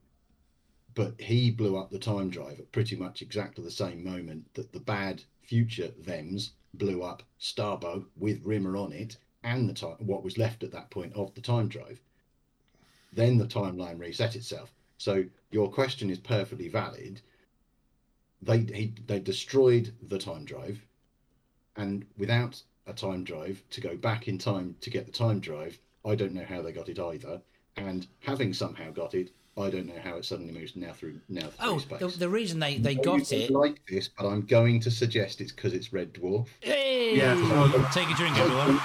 [0.96, 4.74] but he blew up the time drive at pretty much exactly the same moment that
[4.74, 10.24] the bad future thems blew up Starbug with Rimmer on it and the time what
[10.24, 12.02] was left at that point of the time drive
[13.14, 14.72] then the timeline reset itself.
[14.98, 17.22] So your question is perfectly valid.
[18.42, 20.80] They he, they destroyed the time drive,
[21.76, 25.78] and without a time drive to go back in time to get the time drive,
[26.06, 27.42] I don't know how they got it either.
[27.76, 31.48] And having somehow got it, I don't know how it suddenly moves now through now
[31.50, 32.00] through Oh, space.
[32.00, 33.52] the, the reason they, they I got it.
[33.52, 36.48] like this, but I'm going to suggest it's because it's Red Dwarf.
[36.62, 37.18] Hey!
[37.18, 37.36] Yeah.
[37.94, 38.80] Take a drink, everyone.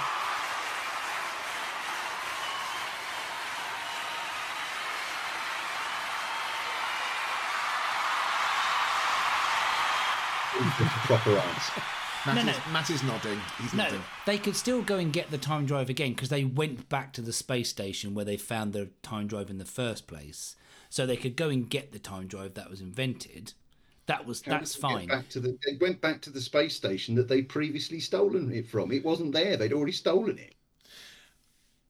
[10.57, 11.81] It's a proper answer.
[12.25, 12.73] Matt, No, is, no.
[12.73, 13.39] Matt is nodding.
[13.61, 14.01] He's No, nodding.
[14.25, 17.21] they could still go and get the time drive again because they went back to
[17.21, 20.55] the space station where they found the time drive in the first place.
[20.89, 23.53] So they could go and get the time drive that was invented.
[24.07, 25.07] That was How that's did they get fine.
[25.07, 28.67] Back to the, they went back to the space station that they'd previously stolen it
[28.67, 28.91] from.
[28.91, 29.57] It wasn't there.
[29.57, 30.55] They'd already stolen it.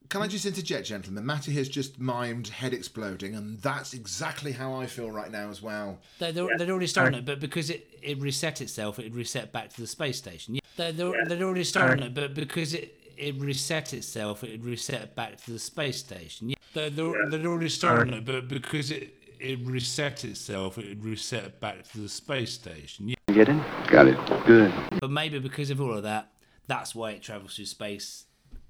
[0.08, 1.14] Can I just interject, gentlemen?
[1.14, 5.48] The Matty has just mimed head exploding, and that's exactly how I feel right now
[5.48, 5.98] as well.
[6.18, 9.70] They, they'd, they'd already stolen it, but because it, it reset itself, it reset back
[9.74, 10.54] to the space station.
[10.54, 14.64] Yeah, they, they'd, they'd already stolen it, but because it, it reset itself, it would
[14.64, 16.50] reset back to the space station.
[16.50, 21.04] Yeah, they, they'd, they'd already stolen it, but because it, it reset itself, it would
[21.04, 23.08] reset back to the space station.
[23.08, 23.16] Yeah.
[23.32, 23.62] Get it?
[23.88, 24.46] Got it.
[24.46, 24.72] Good.
[25.00, 26.32] But maybe because of all of that,
[26.68, 28.24] that's why it travels through space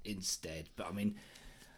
[0.07, 0.69] instead.
[0.75, 1.15] But I mean,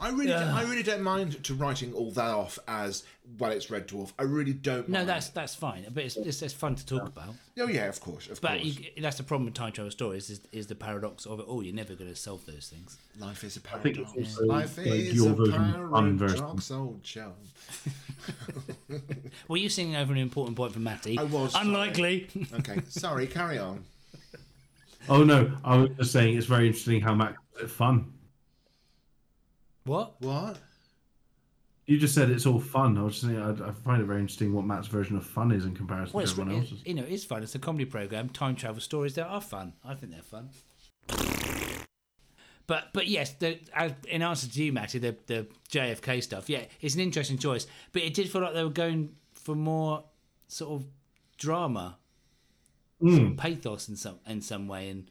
[0.01, 3.03] I really, don't, I really don't mind to writing all that off as
[3.37, 3.51] well.
[3.51, 4.13] It's Red Dwarf.
[4.17, 4.87] I really don't.
[4.87, 5.09] No, mind.
[5.09, 7.35] that's that's fine, but it's it's, it's fun to talk about.
[7.59, 8.63] Oh yeah, of course, of But course.
[8.63, 11.61] you, that's the problem with time travel stories is, is the paradox of it all.
[11.61, 12.97] You're never going to solve those things.
[13.19, 14.17] Life is a I think paradox.
[14.17, 15.53] it's also Life like is your a version
[15.93, 16.37] of version.
[16.37, 17.33] paradox, old chum.
[19.47, 21.17] Well, you singing over an important point for Matty.
[21.17, 21.65] I was, sorry.
[21.67, 22.27] unlikely.
[22.53, 23.27] Okay, sorry.
[23.27, 23.83] Carry on.
[25.09, 28.13] Oh no, I was just saying it's very interesting how Matt calls it fun.
[29.89, 30.21] What?
[30.21, 30.57] What?
[31.87, 32.95] You just said it's all fun.
[32.99, 35.51] I was just saying I, I find it very interesting what Matt's version of fun
[35.51, 36.81] is in comparison Well, to it's, everyone it, else's.
[36.85, 37.41] you know, it's fun.
[37.41, 38.29] It's a comedy program.
[38.29, 39.73] Time travel stories that are fun.
[39.83, 40.51] I think they're fun.
[42.67, 46.65] But but yes, the, as, in answer to you, Matty, the the JFK stuff, yeah,
[46.81, 47.65] it's an interesting choice.
[47.91, 50.03] But it did feel like they were going for more
[50.47, 50.87] sort of
[51.39, 51.97] drama,
[53.01, 53.35] sort of hmm.
[53.35, 55.09] pathos in some in some way, and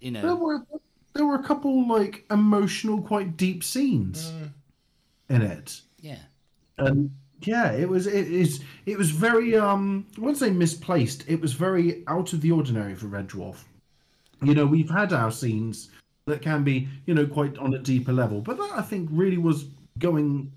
[0.00, 0.62] you There know, were
[1.14, 4.32] there were a couple like emotional, quite deep scenes
[5.28, 5.80] in it.
[6.00, 6.18] yeah.
[6.78, 11.24] and yeah, it was it is it was very um I wouldn't say misplaced.
[11.28, 13.64] It was very out of the ordinary for Red Dwarf.
[14.42, 15.90] You know, we've had our scenes
[16.26, 19.38] that can be you know quite on a deeper level, but that I think really
[19.38, 19.66] was
[19.98, 20.52] going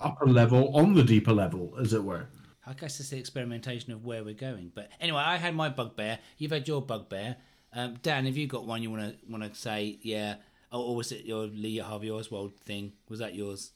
[0.00, 2.26] up a level on the deeper level, as it were.
[2.66, 4.72] I guess it's the experimentation of where we're going.
[4.74, 6.18] But anyway, I had my bugbear.
[6.38, 7.36] You've had your bugbear.
[7.74, 9.98] Um, Dan, have you got one you want to want to say?
[10.02, 10.36] Yeah,
[10.72, 12.92] or, or was it your Lee Harvey Oswald thing?
[13.08, 13.72] Was that yours?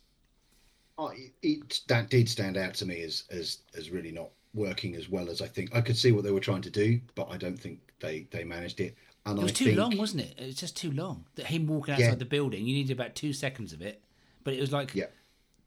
[0.99, 5.09] I, it that did stand out to me as as as really not working as
[5.09, 7.37] well as I think I could see what they were trying to do, but I
[7.37, 8.97] don't think they they managed it.
[9.27, 10.35] And It was I too think, long, wasn't it?
[10.39, 11.27] It was just too long.
[11.35, 12.15] That him walking outside Yeah.
[12.15, 14.03] the building, you needed about two seconds of it,
[14.45, 15.07] but it was like Yeah.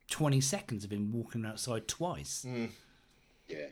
[0.10, 2.46] twenty seconds of him walking outside twice.
[3.48, 3.68] Yeah,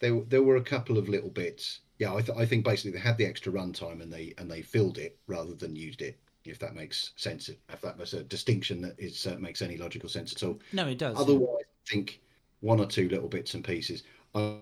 [0.00, 1.80] there there were a couple of little bits.
[1.98, 4.62] Yeah, I, th- I think basically they had the extra runtime and they and they
[4.62, 6.18] filled it rather than used it.
[6.44, 10.08] If that makes sense, if that was a distinction that is uh, makes any logical
[10.08, 10.58] sense at all.
[10.72, 11.16] No, it does.
[11.16, 12.20] Otherwise, I think
[12.60, 14.02] one or two little bits and pieces.
[14.34, 14.56] I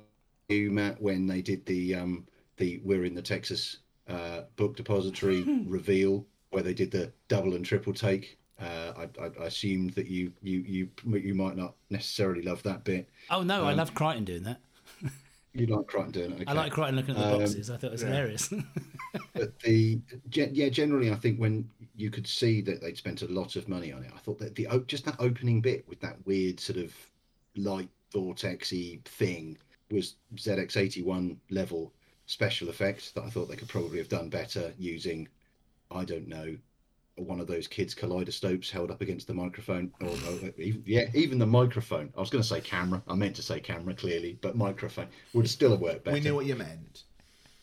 [0.49, 5.43] knew Matt when they did the um the we're in the Texas uh, book depository
[5.67, 8.39] reveal where they did the double and triple take.
[8.61, 12.85] Uh, I, I, I assumed that you you you you might not necessarily love that
[12.85, 13.09] bit.
[13.31, 14.61] oh no, um, I love Crichton doing that.
[15.53, 16.49] You like Crichton doing it.
[16.49, 17.71] I like Crichton looking at the Um, boxes.
[17.71, 18.53] I thought it was hilarious.
[19.35, 19.99] but the
[20.33, 23.93] yeah generally i think when you could see that they'd spent a lot of money
[23.93, 26.95] on it i thought that the just that opening bit with that weird sort of
[27.57, 29.57] light vortexy thing
[29.91, 31.93] was zx81 level
[32.27, 35.27] special effect that i thought they could probably have done better using
[35.91, 36.57] i don't know
[37.23, 41.39] one of those kids kaleidoscopes held up against the microphone or, or even, yeah even
[41.39, 44.57] the microphone i was going to say camera i meant to say camera clearly but
[44.57, 47.05] microphone would still have worked better We knew what you meant.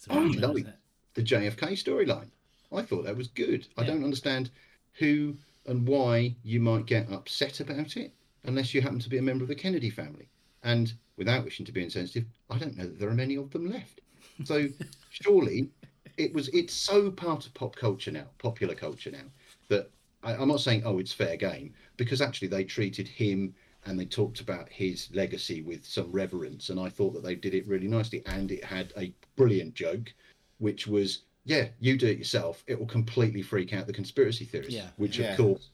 [0.09, 0.67] I amazing, oh, it?
[1.15, 2.29] the JFK storyline.
[2.73, 3.67] I thought that was good.
[3.77, 4.49] I don't understand
[4.93, 9.21] who and why you might get upset about it unless you happen to be a
[9.21, 10.29] member of the Kennedy family.
[10.63, 13.69] And without wishing to be insensitive, I don't know that there are many of them
[13.69, 14.01] left.
[14.43, 14.67] So
[15.09, 15.69] surely
[16.17, 19.25] it was it's so part of pop culture now, popular culture now,
[19.69, 19.89] that
[20.23, 23.53] I, I'm not saying oh it's fair game because actually they treated him
[23.85, 27.53] and they talked about his legacy with some reverence and I thought that they did
[27.53, 30.13] it really nicely and it had a brilliant joke
[30.57, 34.73] which was yeah you do it yourself it will completely freak out the conspiracy theorists
[34.73, 34.89] Yeah.
[34.97, 35.31] which Yeah.
[35.31, 35.69] of course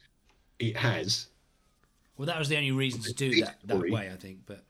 [0.60, 1.28] it has
[2.18, 4.40] Well, that was the only reason to do that that way, I think.
[4.46, 4.64] But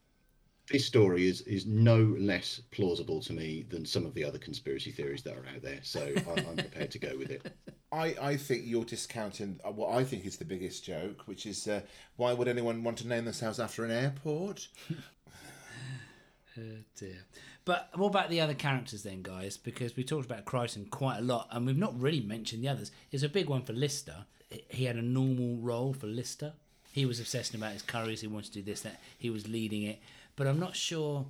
[0.73, 4.91] this story is is no less plausible to me than some of the other conspiracy
[4.91, 7.55] theories that are out there so I, i'm prepared to go with it
[7.93, 11.67] I, I think you're discounting uh, what I think is the biggest joke, which is
[11.67, 11.81] uh,
[12.15, 14.67] why would anyone want to name themselves after an airport?
[16.55, 17.17] Oh dear.
[17.65, 19.57] But what about the other characters then, guys?
[19.57, 22.91] Because we talked about Crichton quite a lot, and we've not really mentioned the others.
[23.11, 24.25] It's a big one for Lister.
[24.69, 26.53] He had a normal role for Lister.
[26.91, 28.21] He was obsessing about his curries.
[28.21, 29.01] He wanted to do this, that.
[29.17, 29.99] He was leading it.
[30.35, 31.25] But I'm not sure.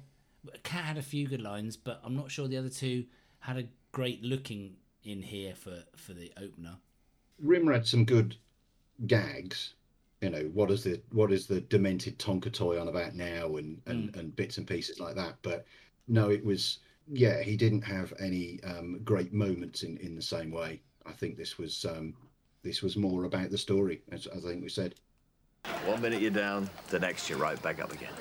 [0.63, 3.05] Cat had a few good lines, but I'm not sure the other two
[3.39, 6.77] had a great looking in here for for the opener.
[7.39, 8.35] rim had some good
[9.05, 9.73] gags
[10.21, 13.81] you know what is the what is the demented tonka toy on about now and
[13.85, 15.65] and, and bits and pieces like that but
[16.07, 16.79] no it was
[17.11, 21.35] yeah he didn't have any um great moments in in the same way i think
[21.35, 22.13] this was um
[22.63, 24.95] this was more about the story as, as i think we said
[25.85, 28.13] One minute you're down, the next you're right back up again.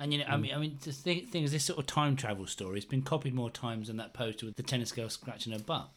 [0.00, 2.16] And you know, I mean, I mean, the thing, thing is, this sort of time
[2.16, 5.52] travel story has been copied more times than that poster with the tennis girl scratching
[5.52, 5.88] her butt.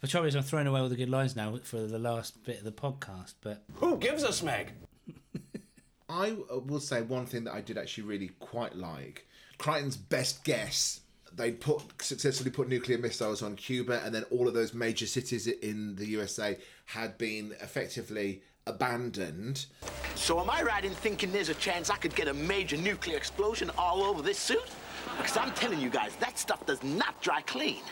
[0.00, 2.58] The trouble is, I'm throwing away all the good lines now for the last bit
[2.58, 3.34] of the podcast.
[3.40, 4.68] But Who gives a smeg?
[6.08, 9.26] I uh, will say one thing that I did actually really quite like.
[9.58, 11.00] Crichton's best guess.
[11.34, 15.46] They put successfully put nuclear missiles on Cuba, and then all of those major cities
[15.46, 19.66] in the USA had been effectively abandoned.
[20.14, 23.16] So am I right in thinking there's a chance I could get a major nuclear
[23.16, 24.70] explosion all over this suit?
[25.16, 27.82] Because I'm telling you guys, that stuff does not dry clean.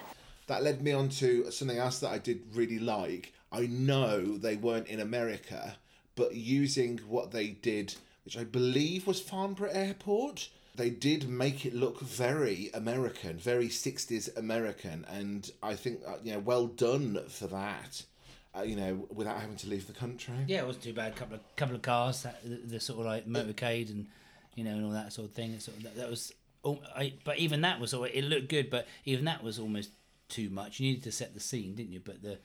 [0.46, 3.32] That led me on to something else that I did really like.
[3.52, 5.76] I know they weren't in America,
[6.14, 11.74] but using what they did, which I believe was Farnborough Airport, they did make it
[11.74, 17.46] look very American, very 60s American, and I think, uh, you know, well done for
[17.48, 18.04] that.
[18.52, 20.34] Uh, you know, without having to leave the country.
[20.48, 21.14] Yeah, it wasn't too bad.
[21.14, 24.08] couple of couple of cars, that, the, the sort of like motorcade and
[24.56, 25.56] you know and all that sort of thing.
[25.60, 26.32] Sort of, that, that was,
[26.64, 28.02] all, I, but even that was, all.
[28.02, 29.90] it looked good, but even that was almost
[30.28, 30.80] too much.
[30.80, 32.00] You needed to set the scene, didn't you?
[32.00, 32.38] But the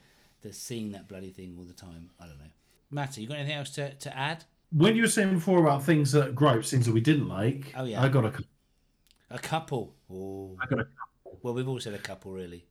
[0.45, 2.51] the seeing that bloody thing all the time, I don't know.
[2.91, 4.43] Matty, you got anything else to, to add?
[4.71, 7.85] When you were saying before about things that gripes, things that we didn't like, Oh,
[7.85, 8.01] yeah.
[8.01, 8.43] I got a, cou-
[9.29, 9.95] A couple.
[10.11, 11.39] Oh, I got a couple.
[11.41, 12.65] well, we've all said a couple, really.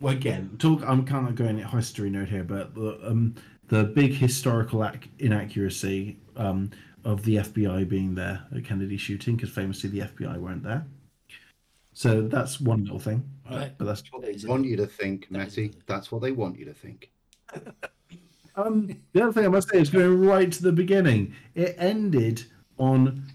[0.00, 0.82] Well, again, talk.
[0.86, 3.34] I'm kind of going history note here, but the um,
[3.68, 6.70] the big historical ac- inaccuracy um,
[7.04, 10.86] of the FBI being there at Kennedy shooting, because famously the FBI weren't there.
[11.92, 13.76] So that's one little thing, Right.
[13.76, 15.74] but that's What they want you to think, Matty.
[15.86, 17.10] That's what they want you to think.
[18.66, 21.34] Um, the other thing I must say is going right to the beginning.
[21.54, 22.44] It ended
[22.78, 23.26] on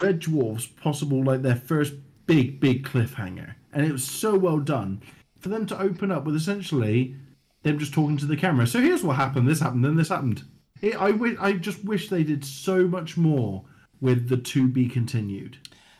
[0.00, 1.94] Red Dwarf's possible, like their first
[2.26, 5.02] big, big cliffhanger, and it was so well done
[5.40, 7.14] for them to open up with essentially
[7.62, 8.66] them just talking to the camera.
[8.66, 9.48] So here's what happened.
[9.48, 9.84] This happened.
[9.84, 10.44] Then this happened.
[10.80, 13.64] It, I I just wish they did so much more
[14.00, 15.58] with the to be continued.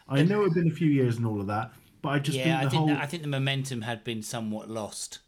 [0.08, 2.58] I know it's been a few years and all of that, but I just Yeah,
[2.58, 5.18] I think the think whole that, I think the momentum had been somewhat lost.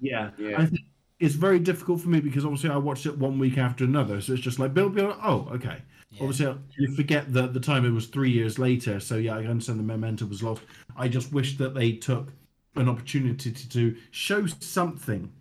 [0.00, 0.60] yeah, Yeah.
[0.60, 0.80] I think
[1.18, 4.32] it's very difficult for me because obviously I watched it one week after another, so
[4.34, 5.16] it's just like Bill, Bill.
[5.22, 5.82] Oh, okay.
[6.20, 9.00] Obviously, you forget that the time it was three years later.
[9.00, 10.62] So yeah, I understand the momentum was lost.
[10.96, 12.32] I just wish that they took
[12.74, 15.32] an opportunity to, to show something,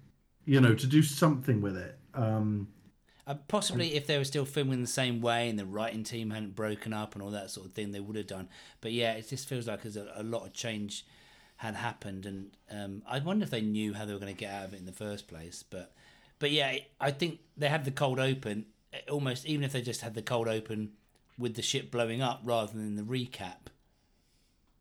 [0.45, 1.97] you know, to do something with it.
[2.13, 2.67] Um,
[3.27, 6.55] Uh, possibly if they were still filming the same way and the writing team hadn't
[6.55, 8.47] broken up and all that sort of thing, they would have done.
[8.81, 11.05] But yeah, it just feels like there's a, a lot of change
[11.57, 14.53] had happened, and um, I wonder if they knew how they were going to get
[14.53, 15.63] out of it in the first place.
[15.63, 15.93] But
[16.39, 18.65] but yeah, I think they had the cold open.
[18.93, 20.93] eh, Almost even if they just had the cold open
[21.37, 23.67] with the ship blowing up rather than the recap,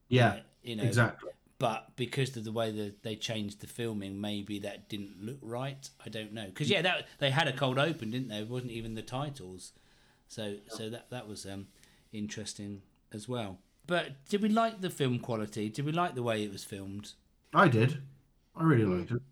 [0.09, 1.31] yeah, you know, exactly.
[1.59, 5.89] but because of the way that they changed the filming, maybe that didn't look right.
[6.05, 6.47] I don't know.
[6.47, 8.39] Because yeah, that they had a cold open, didn't they?
[8.39, 9.73] It wasn't even the titles,
[10.29, 11.69] so so that that was um
[12.13, 12.83] interesting
[13.13, 13.59] as well.
[13.87, 15.69] But did we like the film quality?
[15.69, 17.13] Did we like the way it was filmed?
[17.53, 17.99] I did.
[18.57, 19.23] I really liked it.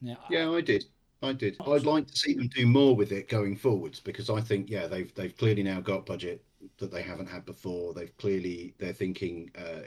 [0.00, 0.84] Yeah, Yeah, I did.
[1.22, 1.56] I did.
[1.64, 4.88] I'd like to see them do more with it going forwards because I think, yeah,
[4.88, 6.44] they've they've clearly now got budget
[6.78, 7.94] that they haven't had before.
[7.94, 9.82] They've clearly they're thinking uh,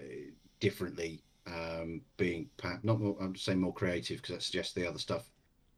[0.61, 3.17] differently, um, being perhaps not more.
[3.19, 5.29] I'm saying more creative because that suggests the other stuff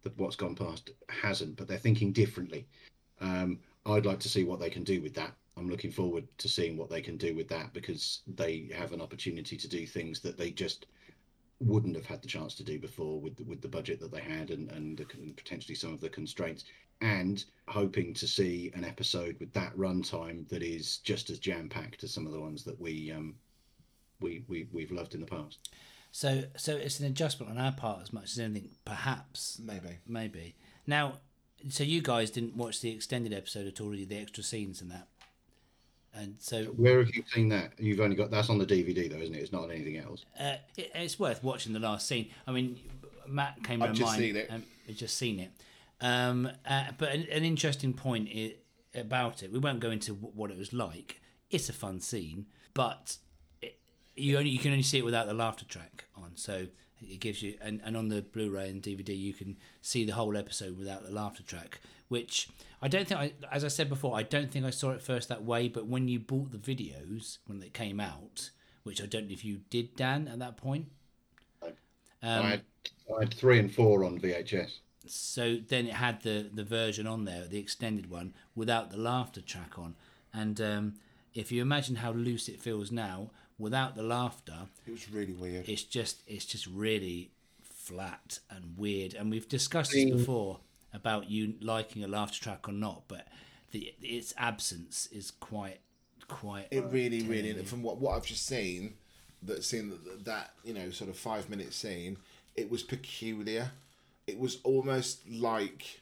[0.03, 1.55] that what's gone past hasn't.
[1.55, 2.67] But they're thinking differently.
[3.19, 5.33] Um, I'd like to see what they can do with that.
[5.57, 9.01] I'm looking forward to seeing what they can do with that because they have an
[9.01, 10.85] opportunity to do things that they just
[11.59, 14.21] wouldn't have had the chance to do before with the, with the budget that they
[14.21, 16.65] had and and the, con- potentially some of the constraints
[17.01, 22.03] and hoping to see an episode with that runtime that is just as jam packed
[22.03, 23.33] as some of the ones that we um
[24.19, 25.69] we, we we've loved in the past.
[26.11, 29.59] So so it's an adjustment on our part as much as anything, perhaps.
[29.63, 29.99] Maybe.
[30.07, 30.55] Maybe.
[30.85, 31.19] Now,
[31.69, 35.07] so you guys didn't watch the extended episode at all, the extra scenes and that.
[36.17, 37.73] And so Where have you seen that?
[37.77, 39.39] You've only got that's on the DVD though, isn't it?
[39.39, 40.25] It's not on anything else.
[40.39, 42.29] uh, it, it's worth watching the last scene.
[42.47, 42.79] I mean,
[43.27, 44.19] Matt came I've to just mind.
[44.19, 44.47] seen it.
[44.49, 45.51] And we've just seen it.
[46.01, 48.55] Um, uh, but an, an interesting point i
[48.95, 49.51] about it.
[49.51, 51.21] We won't go into wh- what it was like.
[51.51, 53.17] It's a fun scene, but
[53.61, 53.77] it,
[54.15, 56.31] you only you can only see it without the laughter track on.
[56.35, 56.67] So
[57.01, 60.37] it gives you and, and on the Blu-ray and DVD you can see the whole
[60.37, 62.49] episode without the laughter track, which
[62.81, 65.29] I don't think I as I said before, I don't think I saw it first
[65.29, 68.51] that way, but when you bought the videos when they came out,
[68.83, 70.87] which I don't know if you did Dan at that point.
[71.63, 71.71] Um,
[72.45, 72.61] I had
[73.15, 74.79] I had three and four on VHS.
[75.05, 79.41] so then it had the the version on there, the extended one, without the laughter
[79.41, 79.95] track on.
[80.33, 80.93] And um,
[81.33, 85.67] if you imagine how loose it feels now, without the laughter, It was really weird.
[85.67, 87.31] it's just it's just really
[87.63, 89.13] flat and weird.
[89.13, 90.59] And we've discussed this before
[90.93, 93.27] about you liking a laughter track or not, but
[93.71, 95.79] the its absence is quite
[96.27, 96.67] quite.
[96.71, 98.95] It really, really, from what, what I've just seen,
[99.43, 102.17] that scene that, that you know sort of five minute scene,
[102.55, 103.71] it was peculiar.
[104.25, 106.01] It was almost like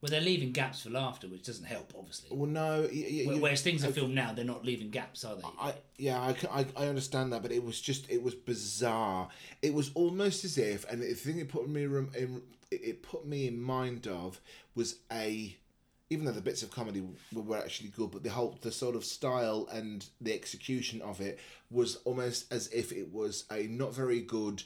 [0.00, 2.28] Well, they're leaving gaps for laughter, which doesn't help, obviously.
[2.30, 2.82] Well, no.
[2.92, 5.42] y- y- Where- Whereas things are filmed now, they're not leaving gaps, are they?
[5.60, 6.20] I yeah,
[6.52, 9.28] I I understand that, but it was just it was bizarre.
[9.60, 13.48] It was almost as if, and the thing it put me in, it put me
[13.48, 14.40] in mind of
[14.76, 15.56] was a,
[16.10, 18.94] even though the bits of comedy were, were actually good, but the whole the sort
[18.94, 21.40] of style and the execution of it
[21.70, 24.62] was almost as if it was a not very good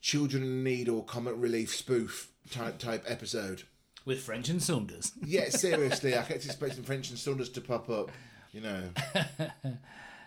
[0.00, 3.64] children in need or comic relief spoof type type episode.
[4.04, 5.12] With French and Saunders.
[5.24, 8.10] Yeah, seriously, I kept expecting French and Saunders to pop up.
[8.52, 8.82] You know.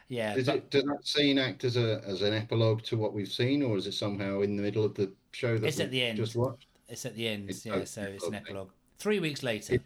[0.09, 3.11] Yeah, Does but it does that scene act as a as an epilogue to what
[3.13, 5.91] we've seen, or is it somehow in the middle of the show that It's at
[5.91, 6.15] the end.
[6.17, 6.65] just watched?
[6.88, 8.69] it's at the end, It's- yeah, oh, so it's an epilogue.
[8.99, 9.73] Three weeks later.
[9.73, 9.82] It-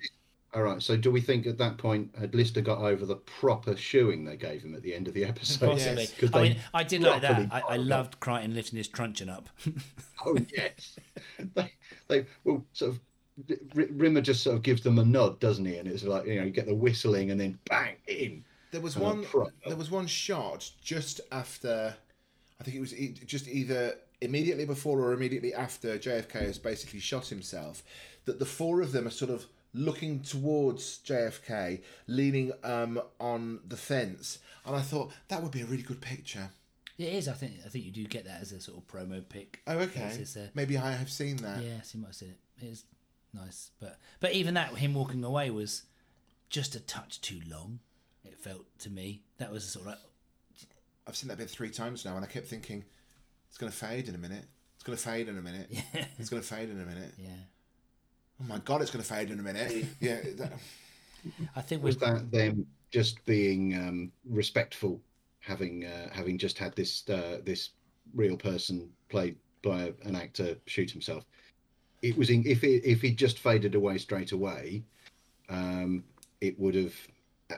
[0.54, 0.80] All right.
[0.80, 4.38] So do we think at that point had Lister got over the proper shoeing they
[4.38, 5.66] gave him at the end of the episode?
[5.72, 6.04] Possibly.
[6.04, 7.48] Yes, 'cause I they mean, I did like that.
[7.52, 9.50] I, I loved Kryten lifting his truncheon up.
[10.24, 11.00] Oh yes.
[11.56, 11.72] they
[12.10, 13.02] they well sort of R-
[13.74, 15.78] Rimmer just sort of gives them a nod, doesn't he?
[15.78, 18.44] And it's like you know you get the whistling and then bang in.
[18.72, 19.26] There was one.
[19.68, 21.96] There was one shot just after.
[22.60, 27.00] I think it was e- just either immediately before or immediately after JFK has basically
[27.00, 27.84] shot himself.
[28.26, 33.78] That the four of them are sort of looking towards JFK, leaning um, on the
[33.78, 36.50] fence, and I thought that would be a really good picture.
[36.98, 37.28] it is.
[37.28, 37.54] I think.
[37.66, 39.60] I think you do get that as a sort of promo pic.
[39.68, 40.02] Oh, okay.
[40.02, 41.62] It's just, uh, Maybe I have seen that.
[41.64, 42.66] Yes, you might have seen it.
[42.66, 42.84] It is
[43.34, 45.84] nice, but but even that, him walking away was
[46.50, 47.80] just a touch too long.
[48.24, 50.00] It felt to me that was sort of like,
[51.08, 52.84] I've seen that bit three times now, and I kept thinking,
[53.50, 54.46] it's going to fade in a minute.
[54.76, 55.70] It's going to fade in a minute.
[56.20, 57.14] It's going to fade in a minute.
[57.18, 57.30] yeah.
[58.42, 59.86] Oh my god, it's going to fade in a minute.
[60.00, 60.20] Yeah.
[60.38, 60.54] That,
[61.56, 65.02] I think Was we've that them just being um, respectful,
[65.40, 67.70] having uh, having just had this uh, this
[68.16, 71.26] real person played by an actor shoot himself?
[72.02, 74.84] It was in, if it if he just faded away straight away,
[75.50, 76.04] um,
[76.40, 76.96] it would have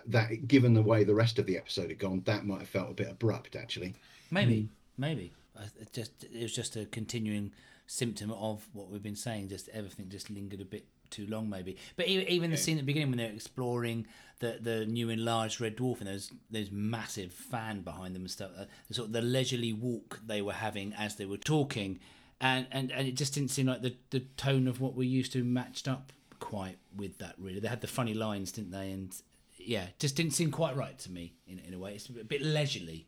[0.07, 2.91] that given the way the rest of the episode had gone, that might have felt
[2.91, 3.93] a bit abrupt actually.
[4.31, 5.31] maybe maybe
[5.79, 7.51] it just it was just a continuing
[7.87, 9.49] symptom of what we've been saying.
[9.49, 11.77] Just everything just lingered a bit too long, maybe.
[11.95, 14.07] But even, even the scene at the beginning when they're exploring
[14.39, 18.51] the the new enlarged red dwarf and those those massive fan behind them and stuff,
[18.57, 21.99] uh, the sort of the leisurely walk they were having as they were talking,
[22.41, 25.33] and and, and it just didn't seem like the the tone of what we're used
[25.33, 27.35] to matched up quite with that.
[27.37, 28.91] Really, they had the funny lines, didn't they?
[28.91, 29.15] And
[29.57, 31.93] yeah, just didn't seem quite right to me in in a way.
[31.95, 33.07] It's a bit leisurely,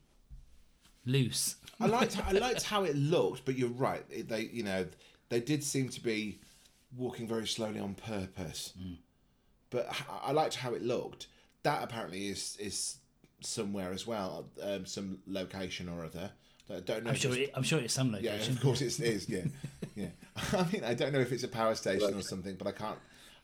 [1.06, 1.56] loose.
[1.80, 4.06] I liked I liked how it looked, but you're right.
[4.10, 4.86] It, they you know
[5.30, 6.40] they did seem to be
[6.96, 8.74] walking very slowly on purpose.
[9.70, 9.90] But
[10.24, 11.28] I liked how it looked.
[11.64, 12.98] That apparently is is
[13.42, 16.32] somewhere as well, um, some location or other.
[16.70, 17.12] I don't know.
[17.12, 17.32] I'm sure.
[17.32, 19.30] it's- It, I'm sure it's some yeah, of course it is.
[19.30, 19.42] Yeah,
[19.96, 20.08] yeah.
[20.54, 22.98] I mean, I don't know if it's a power station or something, but I can't.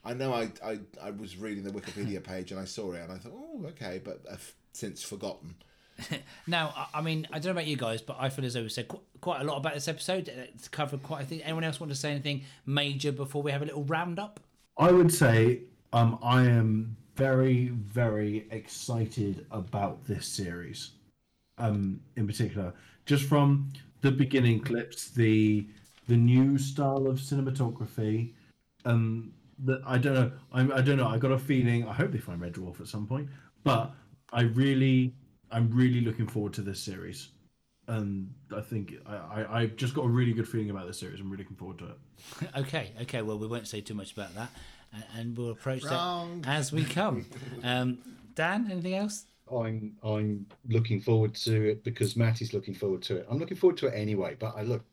[0.03, 3.11] I know I, I, I was reading the Wikipedia page and I saw it and
[3.11, 5.55] I thought, oh, okay, but I've since forgotten.
[6.47, 8.63] Now, I- I mean, I don't know about you guys, but I feel as though
[8.63, 10.27] we said qu- quite a lot about this episode.
[10.29, 11.21] It's covered quite.
[11.21, 11.43] I think.
[11.43, 14.39] Anyone else want to say anything major before we have a little roundup?
[14.79, 15.59] I would say
[15.93, 20.91] um, I am very, very excited about this series.
[21.59, 22.73] Um, in particular,
[23.05, 23.71] just from
[24.01, 25.67] the beginning clips, the
[26.07, 28.33] the new style of cinematography,
[28.85, 30.31] um, that I don't know.
[30.51, 31.07] I'm, I don't know.
[31.07, 31.87] I got a feeling.
[31.87, 33.29] I hope they find Red Dwarf at some point,
[33.63, 33.93] but
[34.33, 35.13] I really,
[35.51, 37.29] I'm really looking forward to this series.
[37.87, 41.19] And I think I, I, I've just got a really good feeling about this series.
[41.19, 42.49] I'm really looking forward to it.
[42.57, 43.21] okay, okay.
[43.21, 44.49] Well, we won't say too much about that,
[44.93, 46.41] and, and we'll approach Wrong.
[46.41, 47.25] that as we come.
[47.63, 47.99] Um,
[48.33, 49.25] Dan, anything else?
[49.51, 53.27] I'm I'm looking forward to it because Matt is looking forward to it.
[53.29, 54.35] I'm looking forward to it anyway.
[54.39, 54.83] But I look,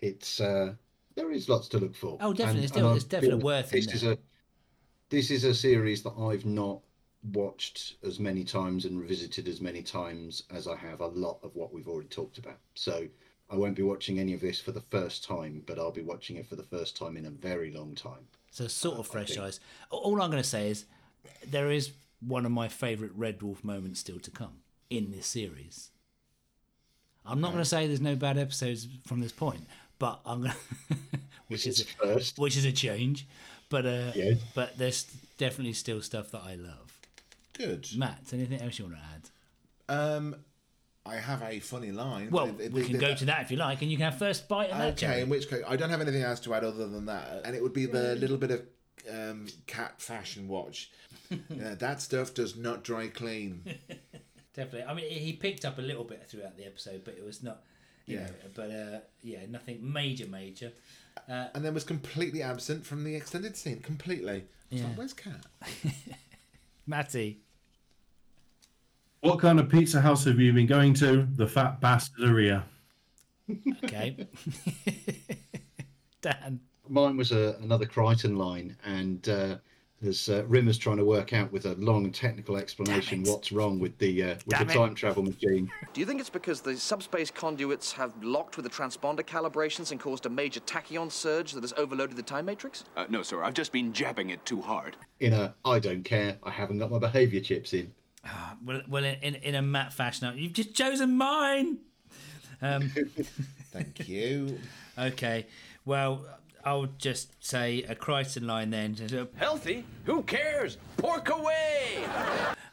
[0.00, 0.74] it's uh,
[1.14, 2.16] there is lots to look for.
[2.20, 2.64] Oh, definitely.
[2.64, 3.84] It's And- definitely- it's definitely worth it.
[3.86, 4.18] This is a
[5.10, 6.80] this is a series that I've not
[7.32, 11.54] watched as many times and revisited as many times as I have a lot of
[11.56, 12.58] what we've already talked about.
[12.74, 13.08] So
[13.50, 16.36] I won't be watching any of this for the first time, but I'll be watching
[16.36, 18.26] it for the first time in a very long time.
[18.50, 19.58] So sort of fresh eyes.
[19.90, 20.84] All I'm going to say is
[21.46, 21.90] there is
[22.20, 24.60] one of my favourite Red Dwarf moments still to come
[24.90, 25.90] in this series.
[27.24, 29.60] I'm not going to say there's no bad episodes from this point,
[29.98, 30.52] but I'm going
[30.90, 30.96] to,
[31.48, 32.38] which is first.
[32.38, 33.26] which is a change,
[33.68, 34.12] but uh,
[34.54, 35.04] but there's
[35.36, 36.98] definitely still stuff that I love.
[37.52, 37.88] Good.
[37.96, 39.94] Matt, anything else you want to add?
[40.16, 40.36] Um,
[41.04, 42.30] I have a funny line.
[42.30, 44.04] Well, The- we the- can the- go to that if you like, and you can
[44.10, 44.80] have first bite of.
[44.80, 45.20] Okay, Jerry.
[45.22, 47.62] in which case, I don't have anything else to add other than that, and it
[47.62, 48.62] would be the little bit of
[49.12, 50.90] um, cat fashion watch.
[51.30, 53.62] yeah, that stuff does not dry clean.
[54.54, 54.84] Definitely.
[54.84, 57.62] I mean, he picked up a little bit throughout the episode, but it was not.
[58.06, 58.24] you Yeah.
[58.26, 60.72] know, but uh, yeah, nothing major, major.
[61.28, 63.80] and then was completely absent from the extended scene.
[63.80, 64.44] Completely.
[64.70, 64.88] I was Yeah.
[64.88, 65.46] like, Where's Cat?
[66.86, 67.40] Matty,
[69.20, 71.26] What kind of pizza house have you been going to?
[71.36, 72.62] The Fat Bastarderia.
[73.84, 74.26] okay.
[76.20, 79.56] Dan, Mine was a, another Kryten line, and uh,
[80.00, 83.98] there's uh, Rimmer's trying to work out with a long technical explanation what's wrong with
[83.98, 84.76] the uh, with Damn the it.
[84.76, 85.70] time travel machine.
[85.92, 89.98] Do you think it's because the subspace conduits have locked with the transponder calibrations and
[89.98, 92.84] caused a major tachyon surge that has overloaded the time matrix?
[92.96, 94.96] Uh, no, sir, I've just been jabbing it too hard.
[95.20, 97.92] In a I don't care, I haven't got my behaviour chips in.
[98.64, 101.78] well, well, in, in a Matt fashion, you've just chosen mine.
[102.60, 104.58] Thank you.
[104.96, 105.46] Okay,
[105.84, 106.24] well,
[106.64, 108.96] I'll just say a Kryten line then.
[109.36, 109.84] Healthy?
[110.04, 110.76] Who cares?
[110.96, 112.04] Pork away!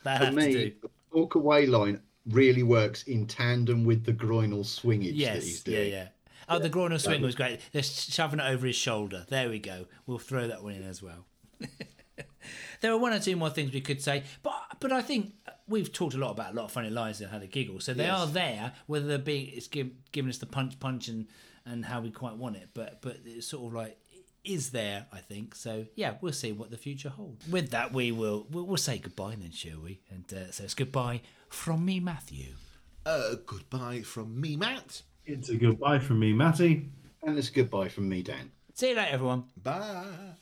[0.03, 0.57] That For has to do.
[0.57, 5.63] me, the walk away line really works in tandem with the groinal swingage that he's
[5.65, 6.07] Yes, yeah, yeah.
[6.47, 7.59] Oh, the groinal swing was great.
[7.71, 9.25] They're shoving it over his shoulder.
[9.29, 9.85] There we go.
[10.05, 11.25] We'll throw that one in as well.
[12.81, 15.33] there are one or two more things we could say, but but I think
[15.67, 17.93] we've talked a lot about a lot of funny lines and had a giggle, so
[17.93, 18.19] they Yes.
[18.19, 18.73] are there.
[18.85, 21.25] Whether they're being it's give, giving us the punch, punch, and
[21.65, 23.97] and how we quite want it, but but it's sort of like
[24.43, 25.07] is there.
[25.11, 25.85] I think so.
[25.95, 27.47] Yeah, we'll see what the future holds.
[27.47, 30.01] With that, we will we'll, we'll say goodbye then, shall we?
[30.09, 32.53] And uh, so it's goodbye from me, Matthew.
[33.05, 35.01] Uh, goodbye from me, Matt.
[35.25, 36.89] It's a goodbye from me, Matty.
[37.23, 38.51] And it's goodbye from me, Dan.
[38.73, 39.45] See you later, everyone.
[39.61, 40.35] Bye.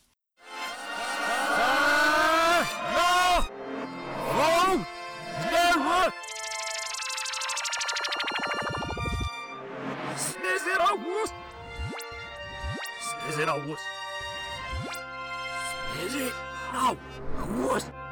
[13.30, 13.80] Is it a wuss?
[16.04, 16.34] Is it
[16.74, 16.98] a
[17.62, 18.03] wuss?